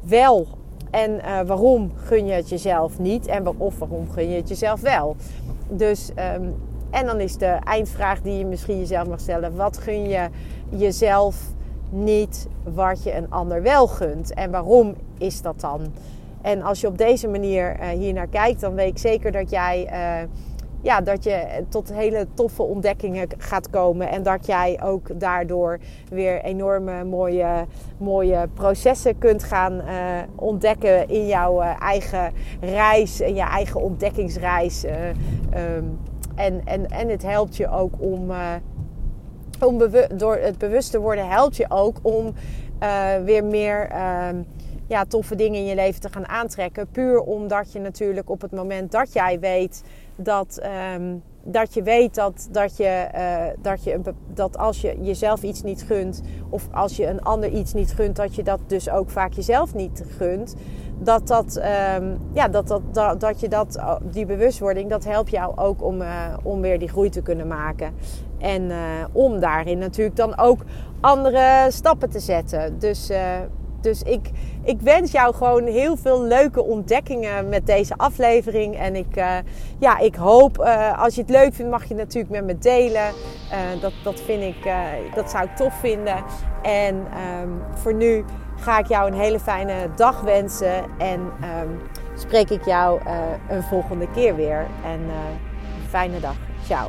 wel 0.00 0.46
en 0.90 1.10
uh, 1.10 1.40
waarom 1.40 1.92
gun 1.94 2.26
je 2.26 2.32
het 2.32 2.48
jezelf 2.48 2.98
niet 2.98 3.26
en 3.26 3.58
of 3.58 3.78
waarom 3.78 4.10
gun 4.10 4.30
je 4.30 4.36
het 4.36 4.48
jezelf 4.48 4.80
wel. 4.80 5.16
Dus, 5.68 6.10
um, 6.10 6.54
en 6.90 7.06
dan 7.06 7.20
is 7.20 7.36
de 7.36 7.46
eindvraag 7.46 8.20
die 8.20 8.38
je 8.38 8.44
misschien 8.44 8.78
jezelf 8.78 9.08
mag 9.08 9.20
stellen: 9.20 9.56
wat 9.56 9.78
gun 9.78 10.08
je 10.08 10.28
jezelf 10.68 11.52
niet 11.90 12.48
wat 12.62 13.02
je 13.02 13.14
een 13.14 13.30
ander 13.30 13.62
wel 13.62 13.86
gunt? 13.86 14.34
En 14.34 14.50
waarom 14.50 14.94
is 15.18 15.42
dat 15.42 15.60
dan? 15.60 15.80
En 16.42 16.62
als 16.62 16.80
je 16.80 16.86
op 16.86 16.98
deze 16.98 17.28
manier 17.28 17.80
uh, 17.80 17.88
hier 17.88 18.12
naar 18.12 18.28
kijkt, 18.28 18.60
dan 18.60 18.74
weet 18.74 18.90
ik 18.90 18.98
zeker 18.98 19.32
dat 19.32 19.50
jij. 19.50 19.88
Uh, 19.92 20.28
ja, 20.82 21.00
dat 21.00 21.24
je 21.24 21.64
tot 21.68 21.92
hele 21.92 22.26
toffe 22.34 22.62
ontdekkingen 22.62 23.28
gaat 23.38 23.70
komen. 23.70 24.08
En 24.08 24.22
dat 24.22 24.46
jij 24.46 24.80
ook 24.82 25.20
daardoor 25.20 25.78
weer 26.08 26.42
enorme 26.42 27.04
mooie, 27.04 27.66
mooie 27.98 28.48
processen 28.54 29.18
kunt 29.18 29.44
gaan 29.44 29.72
uh, 29.72 29.84
ontdekken 30.34 31.08
in 31.08 31.26
jouw 31.26 31.62
uh, 31.62 31.82
eigen 31.82 32.32
reis. 32.60 33.20
En 33.20 33.34
je 33.34 33.42
eigen 33.42 33.80
ontdekkingsreis. 33.80 34.84
Uh, 34.84 34.92
um, 35.76 35.98
en, 36.34 36.60
en, 36.64 36.86
en 36.86 37.08
het 37.08 37.22
helpt 37.22 37.56
je 37.56 37.68
ook 37.68 37.94
om. 37.98 38.30
om 39.64 39.78
door 40.16 40.36
het 40.36 40.58
bewust 40.58 40.90
te 40.90 41.00
worden, 41.00 41.28
helpt 41.28 41.56
je 41.56 41.66
ook 41.68 41.96
om 42.02 42.34
weer 43.24 43.44
meer 43.44 43.88
ehm, 43.88 44.36
ja, 44.90 45.04
toffe 45.04 45.34
dingen 45.34 45.60
in 45.60 45.66
je 45.66 45.74
leven 45.74 46.00
te 46.00 46.08
gaan 46.08 46.28
aantrekken. 46.28 46.88
Puur 46.90 47.20
omdat 47.20 47.72
je 47.72 47.78
natuurlijk 47.78 48.30
op 48.30 48.40
het 48.40 48.50
moment 48.50 48.92
dat 48.92 49.12
jij 49.12 49.40
weet 49.40 49.82
dat, 50.22 50.60
um, 50.94 51.22
dat 51.44 51.74
je 51.74 51.82
weet 51.82 52.14
dat, 52.14 52.48
dat, 52.50 52.76
je, 52.76 52.84
eh, 52.84 53.46
dat, 53.62 53.84
je, 53.84 54.00
dat 54.34 54.58
als 54.58 54.80
je 54.80 54.96
jezelf 55.00 55.42
iets 55.42 55.62
niet 55.62 55.82
gunt, 55.82 56.22
of 56.48 56.68
als 56.72 56.96
je 56.96 57.06
een 57.06 57.22
ander 57.22 57.50
iets 57.50 57.72
niet 57.72 57.92
gunt, 57.92 58.16
dat 58.16 58.34
je 58.34 58.42
dat 58.42 58.60
dus 58.66 58.90
ook 58.90 59.10
vaak 59.10 59.32
jezelf 59.32 59.74
niet 59.74 60.04
gunt. 60.16 60.54
Dat, 60.98 61.26
dat, 61.26 61.56
ehm, 61.56 62.14
ja, 62.32 62.48
dat, 62.48 62.68
dat, 62.68 62.82
dat, 62.94 63.20
dat 63.20 63.40
je 63.40 63.48
dat, 63.48 63.76
oh, 63.76 63.96
die 64.02 64.26
bewustwording, 64.26 64.90
dat 64.90 65.04
helpt 65.04 65.30
jou 65.30 65.56
ook 65.56 65.82
om, 65.82 66.00
uh, 66.00 66.34
om 66.42 66.60
weer 66.60 66.78
die 66.78 66.88
groei 66.88 67.08
te 67.08 67.22
kunnen 67.22 67.46
maken. 67.46 67.94
En 68.38 68.70
om 69.12 69.40
daarin 69.40 69.78
natuurlijk 69.78 70.16
dan 70.16 70.38
ook 70.38 70.64
andere 71.00 71.66
stappen 71.68 72.10
te 72.10 72.20
zetten. 72.20 72.78
Dus 72.78 73.10
dus 73.82 74.02
ik, 74.02 74.30
ik 74.62 74.80
wens 74.80 75.12
jou 75.12 75.34
gewoon 75.34 75.66
heel 75.66 75.96
veel 75.96 76.22
leuke 76.22 76.62
ontdekkingen 76.62 77.48
met 77.48 77.66
deze 77.66 77.94
aflevering. 77.96 78.76
En 78.76 78.96
ik, 78.96 79.16
uh, 79.16 79.36
ja, 79.78 79.98
ik 79.98 80.14
hoop, 80.14 80.58
uh, 80.58 81.02
als 81.02 81.14
je 81.14 81.20
het 81.20 81.30
leuk 81.30 81.54
vindt, 81.54 81.70
mag 81.70 81.82
je 81.82 81.94
het 81.94 81.96
natuurlijk 81.96 82.32
met 82.32 82.44
me 82.44 82.58
delen. 82.58 83.12
Uh, 83.52 83.80
dat, 83.80 83.92
dat, 84.04 84.20
vind 84.20 84.42
ik, 84.42 84.72
dat 85.14 85.30
zou 85.30 85.44
ik 85.44 85.56
tof 85.56 85.74
vinden. 85.74 86.24
En 86.62 86.94
um, 86.96 87.62
voor 87.74 87.94
nu 87.94 88.24
ga 88.56 88.78
ik 88.78 88.86
jou 88.86 89.10
een 89.10 89.18
hele 89.18 89.40
fijne 89.40 89.74
dag 89.96 90.20
wensen. 90.20 90.84
En 90.98 91.20
um, 91.20 91.80
spreek 92.14 92.50
ik 92.50 92.64
jou 92.64 93.00
een 93.48 93.62
volgende 93.62 94.10
keer 94.10 94.36
weer. 94.36 94.66
En 94.84 95.00
fijne 95.88 96.20
dag. 96.20 96.36
Ciao. 96.64 96.88